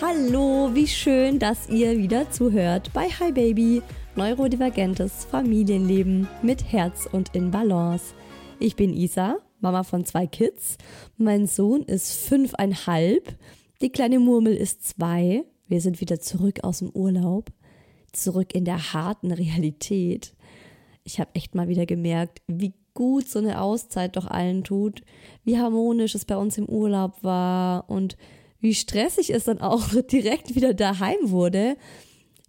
[0.00, 3.80] Hallo, wie schön, dass ihr wieder zuhört bei Hi Baby,
[4.16, 8.12] neurodivergentes Familienleben mit Herz und in Balance.
[8.58, 10.78] Ich bin Isa, Mama von zwei Kids.
[11.16, 13.36] Mein Sohn ist fünfeinhalb.
[13.82, 15.44] Die kleine Murmel ist zwei.
[15.68, 17.52] Wir sind wieder zurück aus dem Urlaub.
[18.12, 20.34] Zurück in der harten Realität.
[21.04, 25.02] Ich habe echt mal wieder gemerkt, wie gut so eine Auszeit doch allen tut,
[25.44, 28.16] wie harmonisch es bei uns im Urlaub war und
[28.64, 31.76] wie stressig es dann auch direkt wieder daheim wurde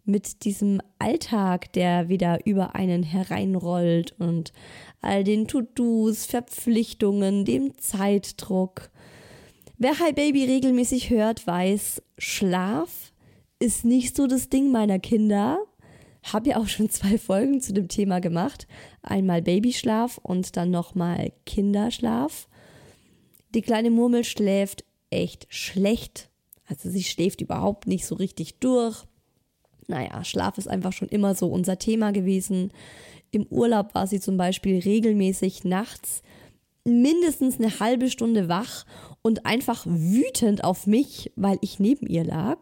[0.06, 4.54] mit diesem Alltag, der wieder über einen hereinrollt und
[5.02, 8.92] all den To-Dos, Verpflichtungen, dem Zeitdruck.
[9.78, 13.12] Wer Hi Baby regelmäßig hört, weiß, Schlaf
[13.60, 15.60] ist nicht so das Ding meiner Kinder.
[16.24, 18.68] Hab ja auch schon zwei Folgen zu dem Thema gemacht.
[19.02, 22.48] Einmal Babyschlaf und dann nochmal Kinderschlaf.
[23.54, 26.30] Die kleine Murmel schläft echt schlecht.
[26.66, 29.04] Also sie schläft überhaupt nicht so richtig durch.
[29.88, 32.72] Naja, Schlaf ist einfach schon immer so unser Thema gewesen.
[33.32, 36.24] Im Urlaub war sie zum Beispiel regelmäßig nachts
[36.86, 38.86] mindestens eine halbe Stunde wach
[39.22, 42.60] und einfach wütend auf mich, weil ich neben ihr lag.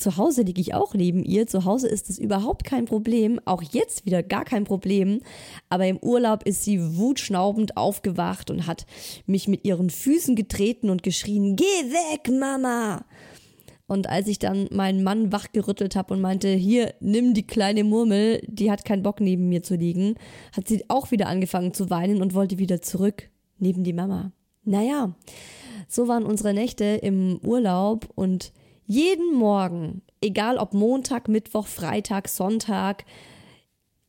[0.00, 1.46] Zu Hause liege ich auch neben ihr.
[1.46, 3.38] Zu Hause ist es überhaupt kein Problem.
[3.44, 5.20] Auch jetzt wieder gar kein Problem.
[5.68, 8.86] Aber im Urlaub ist sie wutschnaubend aufgewacht und hat
[9.26, 13.04] mich mit ihren Füßen getreten und geschrien, geh weg, Mama!
[13.86, 18.40] Und als ich dann meinen Mann wachgerüttelt habe und meinte, hier, nimm die kleine Murmel,
[18.46, 20.14] die hat keinen Bock neben mir zu liegen,
[20.56, 23.28] hat sie auch wieder angefangen zu weinen und wollte wieder zurück,
[23.58, 24.32] neben die Mama.
[24.64, 25.14] Naja,
[25.88, 28.52] so waren unsere Nächte im Urlaub und
[28.90, 33.04] jeden Morgen, egal ob Montag, Mittwoch, Freitag, Sonntag,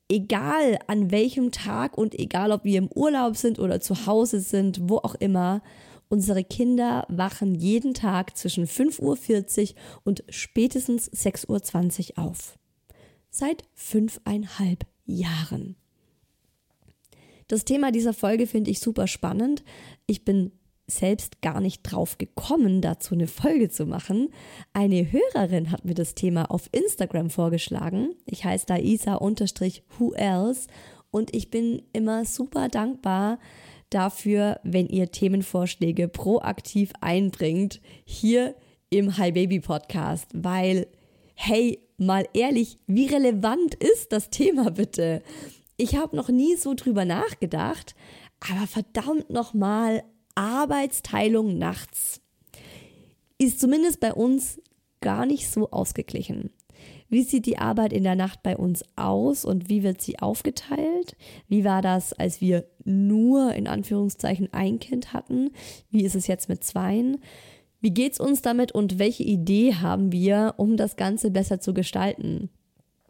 [0.10, 4.90] egal an welchem Tag und egal ob wir im Urlaub sind oder zu Hause sind,
[4.90, 5.62] wo auch immer,
[6.10, 12.58] unsere Kinder wachen jeden Tag zwischen 5.40 Uhr und spätestens 6.20 Uhr auf.
[13.30, 15.76] Seit fünfeinhalb Jahren.
[17.48, 19.64] Das Thema dieser Folge finde ich super spannend.
[20.08, 20.52] Ich bin
[20.92, 24.30] selbst gar nicht drauf gekommen, dazu eine Folge zu machen.
[24.74, 28.16] Eine Hörerin hat mir das Thema auf Instagram vorgeschlagen.
[28.26, 30.68] Ich heiße da Isa-Who Else
[31.12, 33.40] und ich bin immer super dankbar
[33.90, 38.56] dafür, wenn ihr Themenvorschläge proaktiv einbringt hier
[38.90, 40.88] im Hi Baby Podcast, weil
[41.36, 45.22] hey, mal ehrlich, wie relevant ist das Thema bitte?
[45.78, 47.96] Ich habe noch nie so drüber nachgedacht,
[48.40, 50.04] aber verdammt nochmal,
[50.42, 52.20] Arbeitsteilung nachts
[53.38, 54.60] ist zumindest bei uns
[55.00, 56.50] gar nicht so ausgeglichen.
[57.10, 61.16] Wie sieht die Arbeit in der Nacht bei uns aus und wie wird sie aufgeteilt?
[61.48, 65.52] Wie war das, als wir nur in Anführungszeichen ein Kind hatten?
[65.92, 67.20] Wie ist es jetzt mit zweien?
[67.80, 72.50] Wie geht's uns damit und welche Idee haben wir, um das Ganze besser zu gestalten?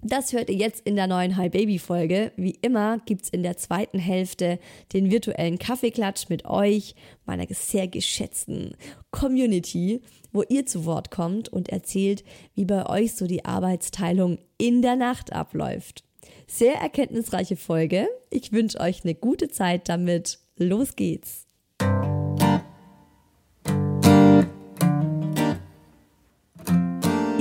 [0.03, 2.31] Das hört ihr jetzt in der neuen Hi Baby Folge.
[2.36, 4.57] Wie immer gibt's in der zweiten Hälfte
[4.94, 6.95] den virtuellen Kaffeeklatsch mit euch,
[7.27, 8.75] meiner sehr geschätzten
[9.12, 10.01] Community,
[10.31, 12.24] wo ihr zu Wort kommt und erzählt,
[12.56, 16.04] wie bei euch so die Arbeitsteilung in der Nacht abläuft.
[16.47, 18.07] Sehr erkenntnisreiche Folge.
[18.31, 20.39] Ich wünsche euch eine gute Zeit damit.
[20.57, 21.45] Los geht's.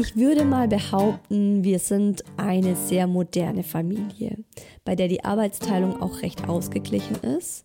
[0.01, 4.39] Ich würde mal behaupten, wir sind eine sehr moderne Familie,
[4.83, 7.65] bei der die Arbeitsteilung auch recht ausgeglichen ist.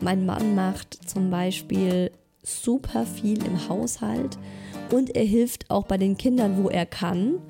[0.00, 2.12] Mein Mann macht zum Beispiel
[2.42, 4.38] super viel im Haushalt
[4.90, 7.42] und er hilft auch bei den Kindern, wo er kann,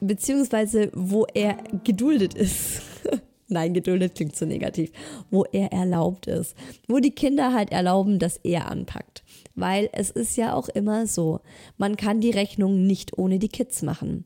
[0.00, 2.82] beziehungsweise wo er geduldet ist.
[3.46, 4.90] Nein, geduldet klingt zu negativ.
[5.30, 6.56] Wo er erlaubt ist.
[6.88, 9.22] Wo die Kinder halt erlauben, dass er anpackt
[9.60, 11.40] weil es ist ja auch immer so,
[11.76, 14.24] man kann die Rechnung nicht ohne die Kids machen.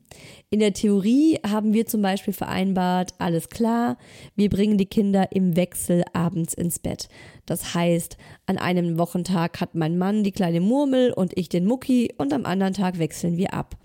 [0.49, 3.97] In der Theorie haben wir zum Beispiel vereinbart, alles klar,
[4.35, 7.09] wir bringen die Kinder im Wechsel abends ins Bett.
[7.45, 12.13] Das heißt, an einem Wochentag hat mein Mann die kleine Murmel und ich den Mucki
[12.17, 13.75] und am anderen Tag wechseln wir ab.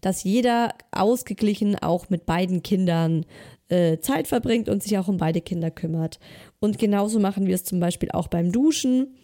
[0.00, 3.26] Dass jeder ausgeglichen auch mit beiden Kindern
[3.68, 6.20] äh, Zeit verbringt und sich auch um beide Kinder kümmert.
[6.60, 9.14] Und genauso machen wir es zum Beispiel auch beim Duschen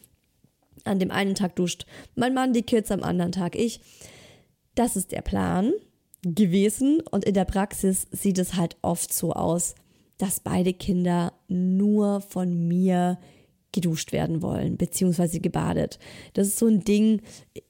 [0.84, 3.80] an dem einen Tag duscht mein Mann die Kids, am anderen Tag ich.
[4.74, 5.72] Das ist der Plan
[6.22, 9.74] gewesen und in der Praxis sieht es halt oft so aus,
[10.18, 13.18] dass beide Kinder nur von mir
[13.72, 15.98] geduscht werden wollen, beziehungsweise gebadet.
[16.32, 17.20] Das ist so ein Ding,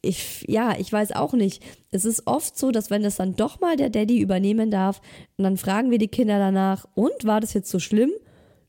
[0.00, 1.62] ich, ja, ich weiß auch nicht.
[1.90, 5.00] Es ist oft so, dass wenn das dann doch mal der Daddy übernehmen darf,
[5.36, 8.10] dann fragen wir die Kinder danach, und war das jetzt so schlimm?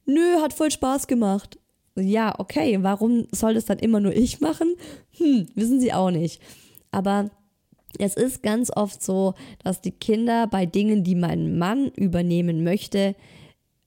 [0.05, 1.59] Nö, hat voll Spaß gemacht
[1.99, 4.75] ja, okay, warum soll das dann immer nur ich machen?
[5.17, 6.41] Hm, wissen sie auch nicht.
[6.91, 7.29] Aber
[7.97, 13.15] es ist ganz oft so, dass die Kinder bei Dingen, die mein Mann übernehmen möchte,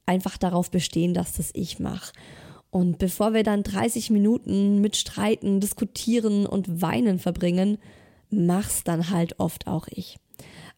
[0.06, 2.12] einfach darauf bestehen, dass das ich mache.
[2.70, 7.79] Und bevor wir dann 30 Minuten mit Streiten, Diskutieren und Weinen verbringen,
[8.31, 10.19] mach's dann halt oft auch ich.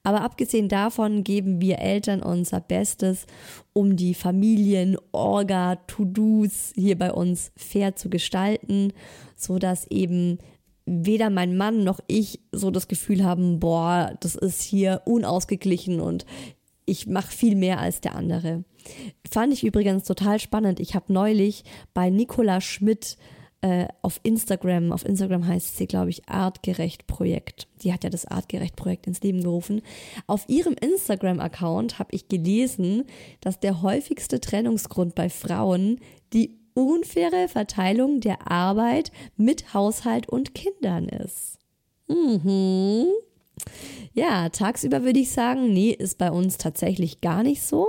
[0.04, 3.26] Aber abgesehen davon geben wir Eltern unser Bestes,
[3.72, 8.92] um die Familien, Orga, To-Dos hier bei uns fair zu gestalten,
[9.34, 10.38] so dass eben
[10.84, 16.26] weder mein Mann noch ich so das Gefühl haben, boah, das ist hier unausgeglichen und
[16.84, 18.64] ich mache viel mehr als der andere.
[19.30, 20.80] Fand ich übrigens total spannend.
[20.80, 21.64] Ich habe neulich
[21.94, 23.16] bei Nicola Schmidt
[23.64, 27.66] äh, auf Instagram, auf Instagram heißt sie, glaube ich, Artgerecht Projekt.
[27.82, 29.80] Die hat ja das Artgerecht Projekt ins Leben gerufen.
[30.26, 33.04] Auf ihrem Instagram-Account habe ich gelesen,
[33.40, 35.98] dass der häufigste Trennungsgrund bei Frauen
[36.34, 41.58] die unfaire Verteilung der Arbeit mit Haushalt und Kindern ist.
[42.06, 43.06] Mhm.
[44.12, 47.88] Ja, tagsüber würde ich sagen, nee, ist bei uns tatsächlich gar nicht so.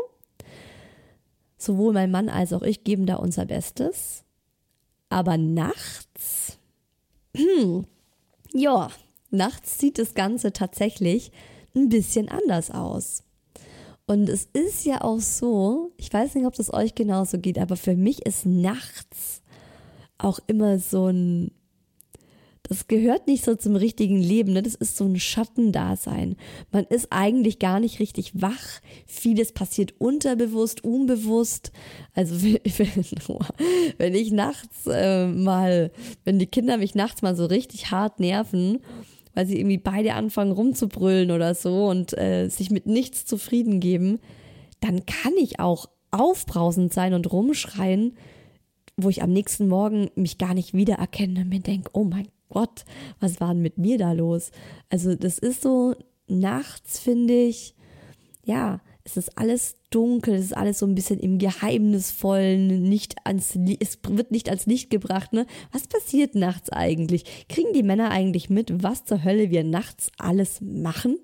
[1.58, 4.25] Sowohl mein Mann als auch ich geben da unser Bestes.
[5.10, 6.58] Aber nachts,
[7.36, 7.86] hm,
[8.54, 8.90] ja,
[9.30, 11.32] nachts sieht das Ganze tatsächlich
[11.76, 13.24] ein bisschen anders aus.
[14.08, 17.76] Und es ist ja auch so, ich weiß nicht, ob das euch genauso geht, aber
[17.76, 19.42] für mich ist nachts
[20.18, 21.52] auch immer so ein
[22.68, 24.54] das gehört nicht so zum richtigen Leben.
[24.54, 24.64] Ne?
[24.64, 26.36] Das ist so ein Schattendasein.
[26.72, 28.82] Man ist eigentlich gar nicht richtig wach.
[29.06, 31.72] Vieles passiert unterbewusst, unbewusst.
[32.14, 32.36] Also
[33.98, 35.92] wenn ich nachts äh, mal,
[36.24, 38.80] wenn die Kinder mich nachts mal so richtig hart nerven,
[39.36, 44.20] weil sie irgendwie beide anfangen rumzubrüllen oder so und äh, sich mit nichts zufrieden geben,
[44.80, 48.16] dann kann ich auch aufbrausend sein und rumschreien,
[48.98, 52.86] wo ich am nächsten Morgen mich gar nicht wiedererkenne und mir denke, oh mein Gott,
[53.20, 54.52] was war denn mit mir da los?
[54.90, 55.96] Also das ist so
[56.28, 57.76] nachts, finde ich,
[58.44, 63.58] ja, es ist alles dunkel, es ist alles so ein bisschen im Geheimnisvollen, nicht ans,
[63.80, 65.46] es wird nicht ans Licht gebracht, ne?
[65.72, 67.46] Was passiert nachts eigentlich?
[67.48, 71.20] Kriegen die Männer eigentlich mit, was zur Hölle wir nachts alles machen?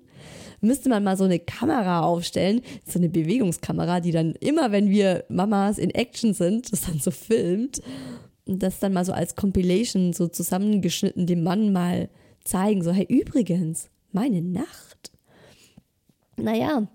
[0.60, 5.24] Müsste man mal so eine Kamera aufstellen, so eine Bewegungskamera, die dann immer, wenn wir
[5.28, 7.82] Mamas in Action sind, das dann so filmt
[8.46, 12.08] das dann mal so als Compilation so zusammengeschnitten dem Mann mal
[12.44, 12.82] zeigen.
[12.82, 15.12] So, hey, übrigens, meine Nacht.
[16.36, 16.88] Naja,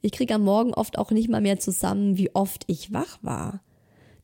[0.00, 3.60] ich kriege am Morgen oft auch nicht mal mehr zusammen, wie oft ich wach war.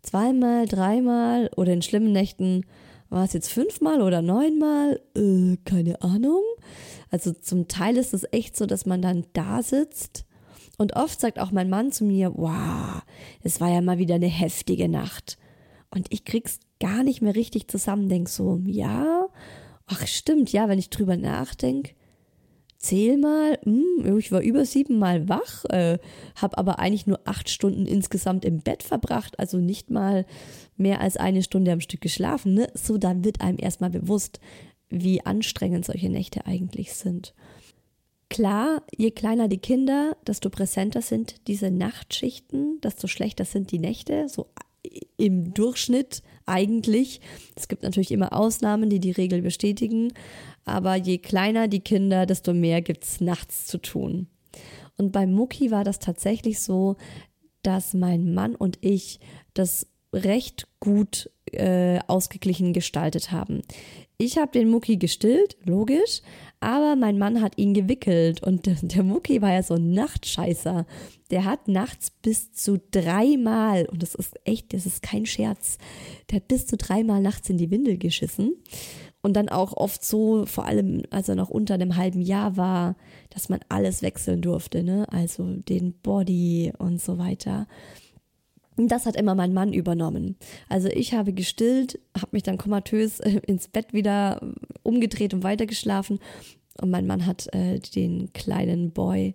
[0.02, 2.64] Zweimal, dreimal oder in schlimmen Nächten
[3.10, 5.00] war es jetzt fünfmal oder neunmal?
[5.16, 6.42] Äh, keine Ahnung.
[7.10, 10.24] Also zum Teil ist es echt so, dass man dann da sitzt.
[10.78, 13.02] Und oft sagt auch mein Mann zu mir, wow,
[13.42, 15.36] es war ja mal wieder eine heftige Nacht.
[15.90, 19.26] Und ich krieg's gar nicht mehr richtig zusammen, denk so, ja,
[19.86, 21.92] ach stimmt, ja, wenn ich drüber nachdenke,
[22.80, 25.98] zähl mal, hm, ich war über siebenmal wach, äh,
[26.34, 30.24] habe aber eigentlich nur acht Stunden insgesamt im Bett verbracht, also nicht mal
[30.76, 32.54] mehr als eine Stunde am Stück geschlafen.
[32.54, 32.68] Ne?
[32.74, 34.40] So, dann wird einem erstmal bewusst,
[34.88, 37.34] wie anstrengend solche Nächte eigentlich sind.
[38.30, 44.28] Klar, je kleiner die Kinder, desto präsenter sind diese Nachtschichten, desto schlechter sind die Nächte,
[44.28, 44.46] so
[45.16, 47.20] im Durchschnitt eigentlich.
[47.56, 50.12] Es gibt natürlich immer Ausnahmen, die die Regel bestätigen,
[50.64, 54.28] aber je kleiner die Kinder, desto mehr gibt es nachts zu tun.
[54.96, 56.96] Und bei Mucki war das tatsächlich so,
[57.62, 59.20] dass mein Mann und ich
[59.54, 63.62] das recht gut äh, ausgeglichen gestaltet haben.
[64.18, 66.20] Ich habe den Mucki gestillt, logisch,
[66.60, 70.86] aber mein Mann hat ihn gewickelt und der, der Mucki war ja so ein Nachtscheißer.
[71.30, 75.78] Der hat nachts bis zu dreimal, und das ist echt, das ist kein Scherz,
[76.30, 78.56] der hat bis zu dreimal nachts in die Windel geschissen.
[79.22, 82.96] Und dann auch oft so, vor allem als er noch unter einem halben Jahr war,
[83.28, 85.06] dass man alles wechseln durfte, ne?
[85.12, 87.66] Also den Body und so weiter.
[88.88, 90.36] Das hat immer mein Mann übernommen.
[90.68, 94.40] Also ich habe gestillt, habe mich dann komatös äh, ins Bett wieder
[94.82, 96.18] umgedreht und weitergeschlafen.
[96.80, 99.34] Und mein Mann hat äh, den kleinen Boy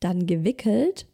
[0.00, 1.06] dann gewickelt.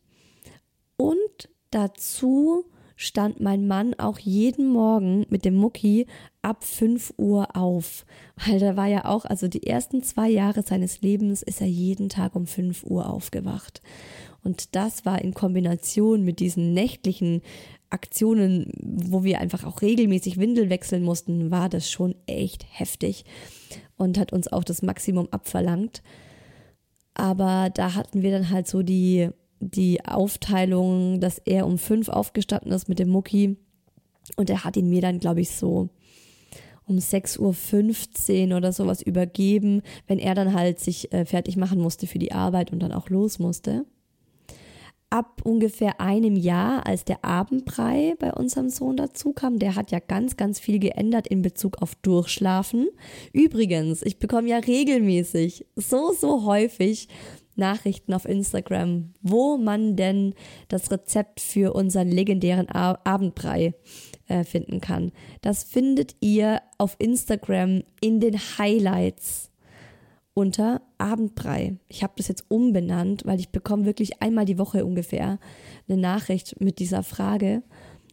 [0.97, 2.65] Und dazu
[2.97, 6.07] stand mein Mann auch jeden Morgen mit dem Mucki
[6.43, 8.05] ab 5 Uhr auf.
[8.45, 12.09] Weil da war ja auch, also die ersten zwei Jahre seines Lebens ist er jeden
[12.09, 13.83] Tag um 5 Uhr aufgewacht.
[14.43, 17.43] Und das war in Kombination mit diesen nächtlichen
[17.91, 23.25] Aktionen, wo wir einfach auch regelmäßig Windel wechseln mussten, war das schon echt heftig
[23.97, 26.03] und hat uns auch das Maximum abverlangt.
[27.15, 29.31] Aber da hatten wir dann halt so die,
[29.61, 33.57] die Aufteilung, dass er um fünf aufgestanden ist mit dem Mucki
[34.37, 35.89] und er hat ihn mir dann, glaube ich, so
[36.85, 42.07] um 6.15 Uhr oder sowas übergeben, wenn er dann halt sich äh, fertig machen musste
[42.07, 43.85] für die Arbeit und dann auch los musste
[45.11, 50.01] ab ungefähr einem Jahr, als der Abendbrei bei unserem Sohn dazu kam, der hat ja
[50.01, 52.89] ganz, ganz viel geändert in Bezug auf Durchschlafen.
[53.33, 57.09] Übrigens, ich bekomme ja regelmäßig, so, so häufig
[57.57, 60.35] Nachrichten auf Instagram, wo man denn
[60.69, 63.75] das Rezept für unseren legendären Abendbrei
[64.29, 65.13] äh, finden kann.
[65.43, 69.48] Das findet ihr auf Instagram in den Highlights
[70.39, 71.79] unter Abendbrei.
[71.89, 75.41] Ich habe das jetzt umbenannt, weil ich bekomme wirklich einmal die Woche ungefähr
[75.89, 77.65] eine Nachricht mit dieser Frage.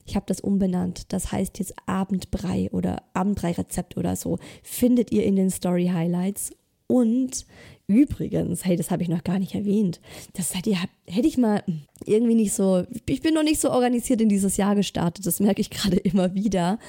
[0.07, 1.13] Ich habe das umbenannt.
[1.13, 4.39] Das heißt jetzt Abendbrei oder Abendbrei-Rezept oder so.
[4.63, 6.51] Findet ihr in den Story Highlights.
[6.87, 7.45] Und
[7.85, 10.01] übrigens, hey, das habe ich noch gar nicht erwähnt.
[10.33, 11.63] Das hätte, hätte ich mal
[12.05, 12.85] irgendwie nicht so.
[13.07, 15.27] Ich bin noch nicht so organisiert in dieses Jahr gestartet.
[15.27, 16.79] Das merke ich gerade immer wieder.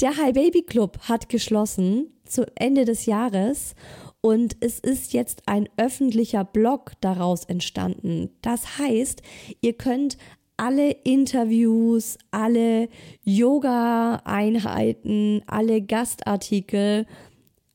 [0.00, 3.76] Der High Baby Club hat geschlossen zu Ende des Jahres
[4.22, 8.30] und es ist jetzt ein öffentlicher Blog daraus entstanden.
[8.40, 9.20] Das heißt,
[9.60, 10.16] ihr könnt
[10.56, 12.88] alle Interviews, alle
[13.24, 17.06] Yoga-Einheiten, alle Gastartikel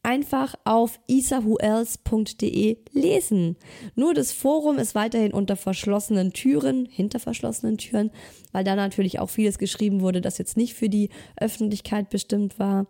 [0.04, 3.58] einfach auf isahuels.de lesen.
[3.96, 8.12] Nur das Forum ist weiterhin unter verschlossenen Türen, hinter verschlossenen Türen,
[8.54, 12.88] weil da natürlich auch vieles geschrieben wurde, das jetzt nicht für die Öffentlichkeit bestimmt war.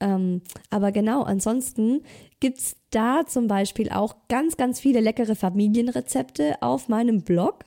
[0.00, 2.02] Ähm, aber genau, ansonsten
[2.40, 7.64] gibt es da zum Beispiel auch ganz, ganz viele leckere Familienrezepte auf meinem Blog.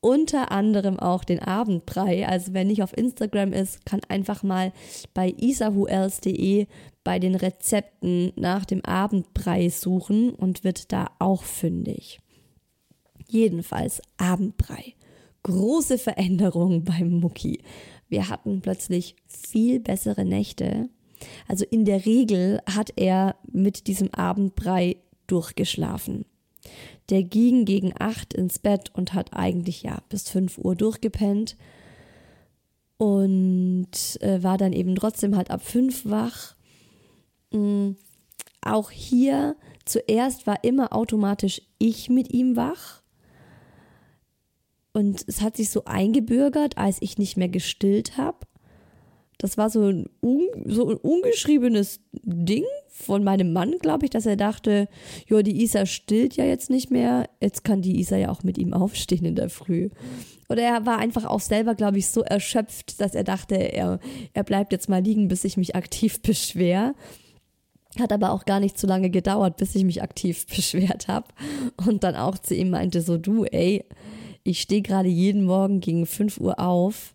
[0.00, 2.26] Unter anderem auch den Abendbrei.
[2.28, 4.72] Also wer nicht auf Instagram ist, kann einfach mal
[5.12, 6.66] bei isahuels.de
[7.02, 12.20] bei den Rezepten nach dem Abendbrei suchen und wird da auch fündig.
[13.28, 14.94] Jedenfalls Abendbrei.
[15.42, 17.60] Große Veränderung beim Mucki.
[18.08, 20.88] Wir hatten plötzlich viel bessere Nächte
[21.46, 24.96] also in der Regel hat er mit diesem Abendbrei
[25.26, 26.24] durchgeschlafen.
[27.10, 31.56] Der ging gegen acht ins Bett und hat eigentlich ja bis fünf Uhr durchgepennt
[32.98, 36.56] und äh, war dann eben trotzdem halt ab fünf wach.
[37.52, 37.96] Mhm.
[38.60, 43.02] Auch hier zuerst war immer automatisch ich mit ihm wach.
[44.92, 48.47] Und es hat sich so eingebürgert, als ich nicht mehr gestillt habe.
[49.38, 50.08] Das war so ein,
[50.66, 54.88] so ein ungeschriebenes Ding von meinem Mann, glaube ich, dass er dachte,
[55.28, 58.58] ja, die Isa stillt ja jetzt nicht mehr, jetzt kann die Isa ja auch mit
[58.58, 59.90] ihm aufstehen in der Früh.
[60.48, 64.00] Oder er war einfach auch selber, glaube ich, so erschöpft, dass er dachte, er,
[64.32, 66.94] er bleibt jetzt mal liegen, bis ich mich aktiv beschwer.
[67.98, 71.28] Hat aber auch gar nicht so lange gedauert, bis ich mich aktiv beschwert habe.
[71.86, 73.84] Und dann auch zu ihm meinte so, du, ey,
[74.42, 77.14] ich stehe gerade jeden Morgen gegen 5 Uhr auf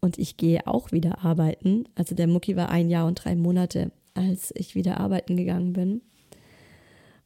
[0.00, 1.84] und ich gehe auch wieder arbeiten.
[1.94, 6.00] Also der Mucki war ein Jahr und drei Monate, als ich wieder arbeiten gegangen bin.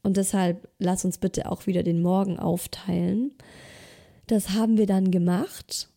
[0.03, 3.33] Und deshalb lass uns bitte auch wieder den Morgen aufteilen.
[4.27, 5.89] Das haben wir dann gemacht,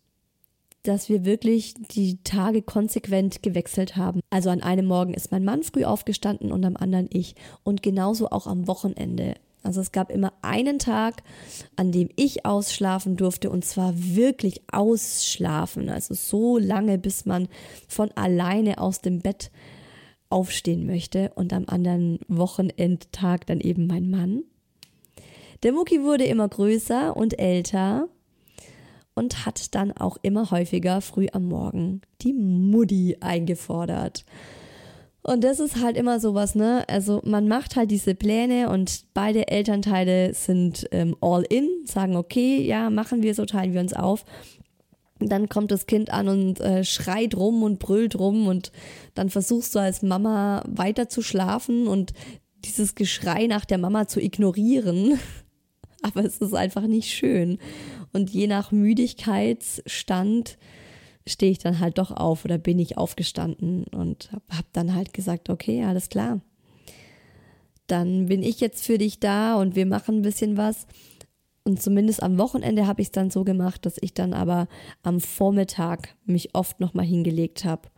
[0.83, 4.21] dass wir wirklich die Tage konsequent gewechselt haben.
[4.29, 7.35] Also an einem Morgen ist mein Mann früh aufgestanden und am anderen ich.
[7.63, 9.35] Und genauso auch am Wochenende.
[9.65, 11.23] Also es gab immer einen Tag,
[11.75, 15.89] an dem ich ausschlafen durfte und zwar wirklich ausschlafen.
[15.89, 17.47] Also so lange, bis man
[17.87, 19.51] von alleine aus dem Bett
[20.29, 24.43] aufstehen möchte und am anderen Wochenendtag dann eben mein Mann.
[25.63, 28.07] Der Mucki wurde immer größer und älter
[29.15, 34.25] und hat dann auch immer häufiger früh am Morgen die Mutti eingefordert.
[35.27, 36.83] Und das ist halt immer sowas, ne?
[36.87, 42.61] Also man macht halt diese Pläne und beide Elternteile sind ähm, all in, sagen, okay,
[42.61, 44.23] ja, machen wir so, teilen wir uns auf.
[45.19, 48.71] Und dann kommt das Kind an und äh, schreit rum und brüllt rum und
[49.15, 52.13] dann versuchst du als Mama weiter zu schlafen und
[52.63, 55.19] dieses Geschrei nach der Mama zu ignorieren.
[56.03, 57.57] Aber es ist einfach nicht schön.
[58.13, 60.59] Und je nach Müdigkeitsstand
[61.27, 65.49] stehe ich dann halt doch auf oder bin ich aufgestanden und habe dann halt gesagt,
[65.49, 66.41] okay, alles klar.
[67.87, 70.87] Dann bin ich jetzt für dich da und wir machen ein bisschen was.
[71.67, 74.67] Und zumindest am Wochenende habe ich es dann so gemacht, dass ich dann aber
[75.01, 77.89] am Vormittag mich oft nochmal hingelegt habe.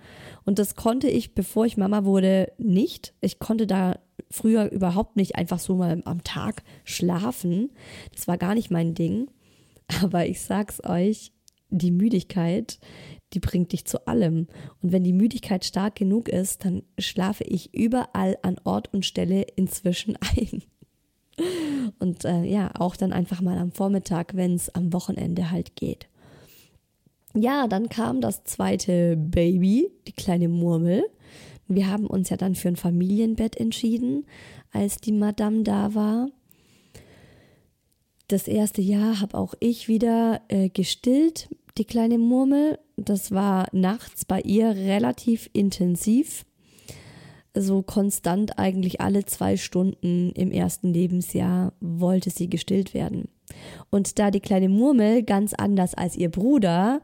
[0.45, 3.13] Und das konnte ich, bevor ich Mama wurde, nicht.
[3.19, 3.99] Ich konnte da
[4.31, 7.71] früher überhaupt nicht einfach so mal am Tag schlafen.
[8.15, 9.29] Das war gar nicht mein Ding.
[10.01, 11.33] Aber ich sag's euch,
[11.69, 12.79] die Müdigkeit,
[13.33, 14.47] die bringt dich zu allem.
[14.81, 19.45] Und wenn die Müdigkeit stark genug ist, dann schlafe ich überall an Ort und Stelle
[19.55, 20.63] inzwischen ein.
[21.99, 26.07] Und äh, ja, auch dann einfach mal am Vormittag, wenn es am Wochenende halt geht.
[27.35, 31.05] Ja, dann kam das zweite Baby, die kleine Murmel.
[31.67, 34.25] Wir haben uns ja dann für ein Familienbett entschieden,
[34.71, 36.29] als die Madame da war.
[38.27, 42.79] Das erste Jahr habe auch ich wieder äh, gestillt die kleine Murmel.
[42.97, 46.45] Das war nachts bei ihr relativ intensiv.
[47.53, 53.29] So konstant eigentlich alle zwei Stunden im ersten Lebensjahr wollte sie gestillt werden.
[53.91, 57.01] Und da die kleine Murmel ganz anders als ihr Bruder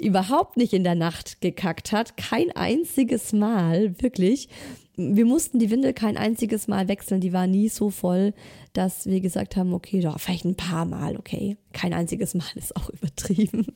[0.00, 4.48] überhaupt nicht in der Nacht gekackt hat, kein einziges Mal, wirklich.
[4.96, 8.34] Wir mussten die Windel kein einziges Mal wechseln, die war nie so voll,
[8.72, 11.56] dass wir gesagt haben, okay, doch, vielleicht ein paar Mal, okay.
[11.72, 13.66] Kein einziges Mal ist auch übertrieben.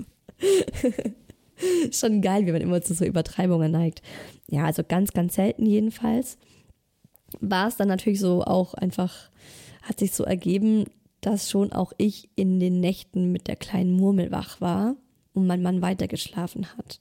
[1.93, 4.03] Schon geil, wie man immer zu so Übertreibungen neigt.
[4.49, 6.39] Ja, also ganz, ganz selten jedenfalls.
[7.41, 9.31] War es dann natürlich so auch einfach,
[9.83, 10.87] hat sich so ergeben,
[11.21, 14.97] dass schon auch ich in den Nächten mit der kleinen Murmel wach war
[15.35, 17.01] und mein Mann weitergeschlafen hat.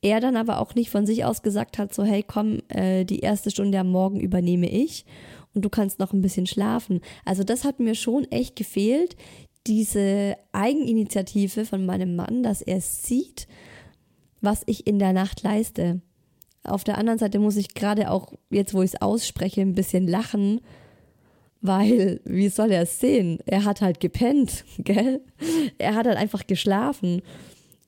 [0.00, 3.20] Er dann aber auch nicht von sich aus gesagt hat, so hey, komm, äh, die
[3.20, 5.06] erste Stunde am Morgen übernehme ich
[5.54, 7.00] und du kannst noch ein bisschen schlafen.
[7.24, 9.16] Also das hat mir schon echt gefehlt,
[9.66, 13.48] diese Eigeninitiative von meinem Mann, dass er sieht,
[14.40, 16.00] was ich in der Nacht leiste.
[16.64, 20.06] Auf der anderen Seite muss ich gerade auch, jetzt wo ich es ausspreche, ein bisschen
[20.06, 20.60] lachen,
[21.60, 23.38] weil, wie soll er es sehen?
[23.46, 25.22] Er hat halt gepennt, gell?
[25.78, 27.22] Er hat halt einfach geschlafen.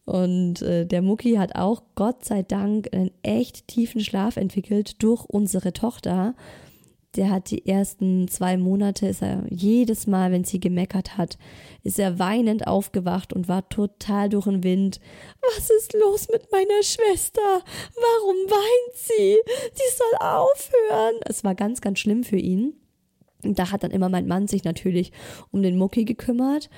[0.06, 5.24] Und äh, der Mucki hat auch, Gott sei Dank, einen echt tiefen Schlaf entwickelt durch
[5.24, 6.34] unsere Tochter
[7.16, 11.38] der hat die ersten zwei Monate, ist er jedes Mal, wenn sie gemeckert hat,
[11.82, 15.00] ist er weinend aufgewacht und war total durch den Wind.
[15.40, 17.40] Was ist los mit meiner Schwester?
[17.94, 19.36] Warum weint sie?
[19.72, 21.20] Sie soll aufhören.
[21.24, 22.74] Es war ganz, ganz schlimm für ihn.
[23.42, 25.12] Da hat dann immer mein Mann sich natürlich
[25.50, 26.68] um den Mucki gekümmert.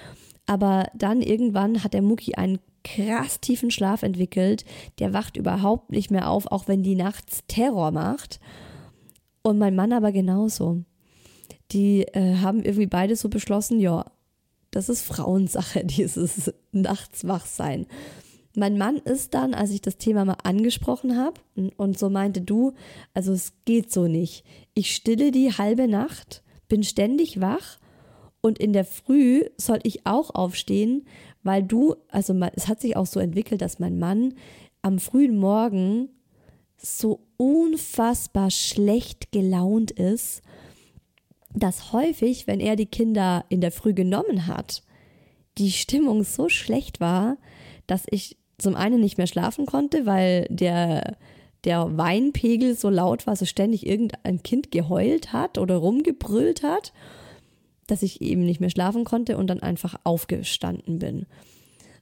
[0.46, 4.64] Aber dann irgendwann hat der Mucki einen krass tiefen Schlaf entwickelt.
[4.98, 8.40] Der wacht überhaupt nicht mehr auf, auch wenn die nachts Terror macht.
[9.48, 10.82] Und mein Mann aber genauso.
[11.72, 14.04] Die äh, haben irgendwie beide so beschlossen, ja,
[14.70, 17.86] das ist Frauensache, dieses nachts wach sein.
[18.54, 21.40] Mein Mann ist dann, als ich das Thema mal angesprochen habe
[21.76, 22.72] und so meinte du,
[23.14, 24.44] also es geht so nicht.
[24.74, 27.78] Ich stille die halbe Nacht, bin ständig wach
[28.40, 31.06] und in der Früh soll ich auch aufstehen,
[31.42, 34.34] weil du, also es hat sich auch so entwickelt, dass mein Mann
[34.82, 36.08] am frühen Morgen
[36.78, 40.42] so unfassbar schlecht gelaunt ist,
[41.54, 44.82] dass häufig, wenn er die Kinder in der Früh genommen hat,
[45.58, 47.36] die Stimmung so schlecht war,
[47.86, 51.16] dass ich zum einen nicht mehr schlafen konnte, weil der,
[51.64, 56.92] der Weinpegel so laut war, so ständig irgendein Kind geheult hat oder rumgebrüllt hat,
[57.86, 61.26] dass ich eben nicht mehr schlafen konnte und dann einfach aufgestanden bin.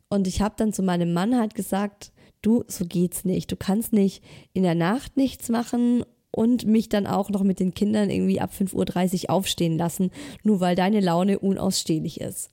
[0.08, 2.12] Und ich habe dann zu meinem Mann halt gesagt,
[2.46, 3.50] du, so geht's nicht.
[3.50, 7.74] Du kannst nicht in der Nacht nichts machen und mich dann auch noch mit den
[7.74, 10.11] Kindern irgendwie ab 5.30 Uhr aufstehen lassen,
[10.42, 12.50] nur weil deine Laune unausstehlich ist.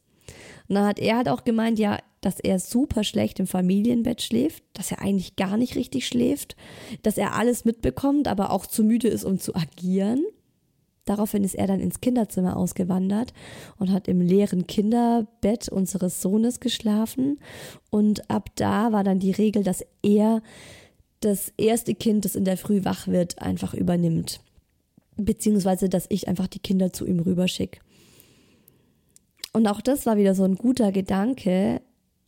[0.67, 4.63] Und dann hat er halt auch gemeint, ja, dass er super schlecht im Familienbett schläft,
[4.73, 6.55] dass er eigentlich gar nicht richtig schläft,
[7.01, 10.23] dass er alles mitbekommt, aber auch zu müde ist, um zu agieren.
[11.05, 13.33] Daraufhin ist er dann ins Kinderzimmer ausgewandert
[13.77, 17.39] und hat im leeren Kinderbett unseres Sohnes geschlafen.
[17.89, 20.41] Und ab da war dann die Regel, dass er
[21.19, 24.41] das erste Kind, das in der Früh wach wird, einfach übernimmt.
[25.17, 27.79] Beziehungsweise, dass ich einfach die Kinder zu ihm rüberschicke.
[29.51, 31.81] Und auch das war wieder so ein guter Gedanke.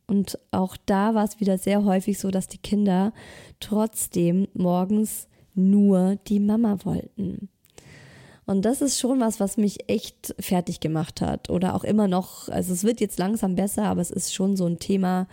[0.06, 3.14] Und auch da war es wieder sehr häufig so, dass die Kinder
[3.60, 7.50] trotzdem morgens nur die Mama wollten.
[8.46, 11.50] Und das ist schon was, was mich echt fertig gemacht hat.
[11.50, 14.66] Oder auch immer noch, also es wird jetzt langsam besser, aber es ist schon so
[14.66, 15.28] ein Thema,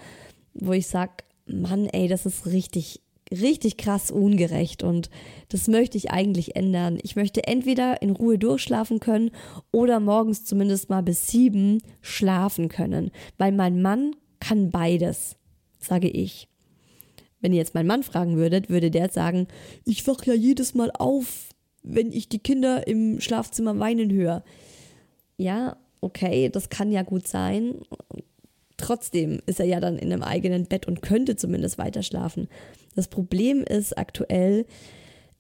[0.54, 1.12] wo ich sage,
[1.46, 3.00] Mann, ey, das ist richtig
[3.32, 5.10] richtig krass ungerecht und
[5.48, 6.98] das möchte ich eigentlich ändern.
[7.02, 9.30] Ich möchte entweder in Ruhe durchschlafen können
[9.70, 15.36] oder morgens zumindest mal bis sieben schlafen können, weil mein Mann kann beides,
[15.78, 16.48] sage ich.
[17.40, 19.48] Wenn ihr jetzt meinen Mann fragen würdet, würde der sagen,
[19.84, 21.48] ich wach ja jedes Mal auf,
[21.82, 24.44] wenn ich die Kinder im Schlafzimmer weinen höre.
[25.36, 27.76] Ja, okay, das kann ja gut sein.
[28.76, 32.48] Trotzdem ist er ja dann in einem eigenen Bett und könnte zumindest weiter schlafen.
[32.94, 34.66] Das Problem ist aktuell,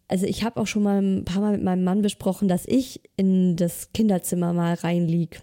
[0.08, 3.00] also ich habe auch schon mal ein paar Mal mit meinem Mann besprochen, dass ich
[3.16, 5.42] in das Kinderzimmer mal reinlieg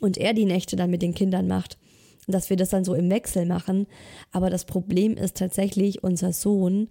[0.00, 1.78] und er die Nächte dann mit den Kindern macht.
[2.26, 3.86] Und dass wir das dann so im Wechsel machen.
[4.32, 6.88] Aber das Problem ist tatsächlich unser Sohn,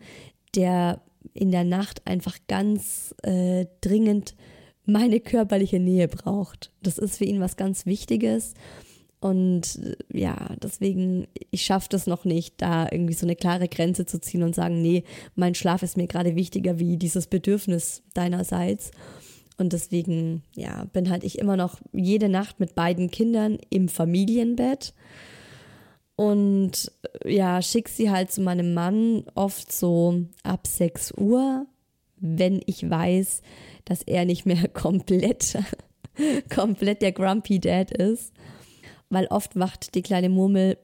[0.56, 1.02] der
[1.34, 4.36] in der Nacht einfach ganz äh, dringend
[4.86, 6.72] meine körperliche Nähe braucht.
[6.82, 8.54] Das ist für ihn was ganz Wichtiges.
[9.20, 14.06] Und äh, ja, deswegen, ich schaffe das noch nicht, da irgendwie so eine klare Grenze
[14.06, 15.04] zu ziehen und sagen, nee,
[15.36, 18.92] mein Schlaf ist mir gerade wichtiger wie dieses Bedürfnis deinerseits.
[19.58, 24.94] Und deswegen, ja, bin halt ich immer noch jede Nacht mit beiden Kindern im Familienbett.
[26.18, 26.92] Und
[27.24, 31.66] äh, ja, schick sie halt zu meinem Mann oft so ab 6 Uhr,
[32.18, 33.42] wenn ich weiß,
[33.86, 35.58] dass er nicht mehr komplett,
[36.54, 38.34] komplett der Grumpy Dad ist
[39.10, 40.78] weil oft wacht die kleine Murmel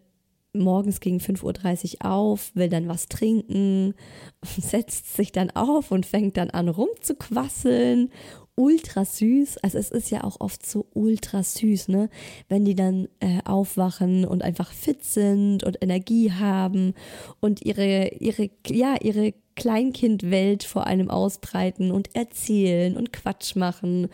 [0.56, 3.96] morgens gegen 5.30 Uhr auf, will dann was trinken,
[4.44, 8.12] setzt sich dann auf und fängt dann an rumzuquasseln.
[8.56, 9.58] Ultra süß.
[9.60, 12.10] Also es ist ja auch oft so ultra süß, ne?
[12.50, 16.94] Wenn die dann äh, aufwachen und einfach fit sind und Energie haben
[17.40, 24.10] und ihre, ihre, ja, ihre Kleinkindwelt vor einem ausbreiten und erzählen und Quatsch machen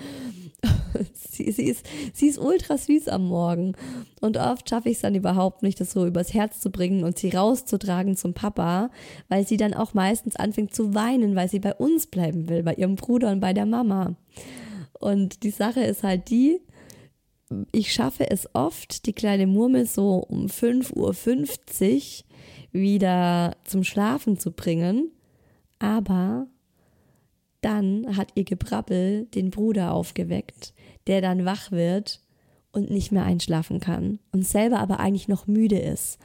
[1.14, 3.76] sie, sie, ist, sie ist ultra süß am Morgen.
[4.22, 7.18] Und oft schaffe ich es dann überhaupt nicht, das so übers Herz zu bringen und
[7.18, 8.90] sie rauszutragen zum Papa,
[9.28, 12.74] weil sie dann auch meistens anfängt zu weinen, weil sie bei uns bleiben will, bei
[12.74, 14.16] ihrem Bruder und bei der Mama.
[15.00, 16.60] Und die Sache ist halt die,
[17.72, 20.94] ich schaffe es oft, die kleine Murmel so um 5.50
[21.96, 22.26] Uhr
[22.72, 25.12] wieder zum Schlafen zu bringen.
[25.80, 26.48] Aber
[27.62, 30.74] dann hat ihr Gebrabbel den Bruder aufgeweckt,
[31.08, 32.22] der dann wach wird
[32.72, 36.20] und nicht mehr einschlafen kann und selber aber eigentlich noch müde ist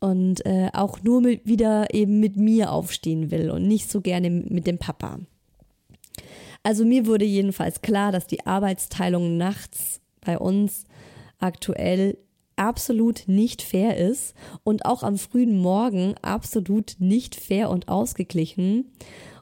[0.00, 4.30] und äh, auch nur mit, wieder eben mit mir aufstehen will und nicht so gerne
[4.30, 5.20] mit dem Papa.
[6.62, 10.84] Also mir wurde jedenfalls klar, dass die Arbeitsteilung nachts bei uns
[11.38, 12.18] aktuell
[12.56, 14.34] absolut nicht fair ist
[14.64, 18.92] und auch am frühen Morgen absolut nicht fair und ausgeglichen.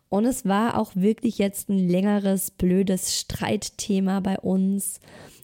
[0.08, 5.00] Und es war auch wirklich jetzt ein längeres, blödes Streitthema bei uns,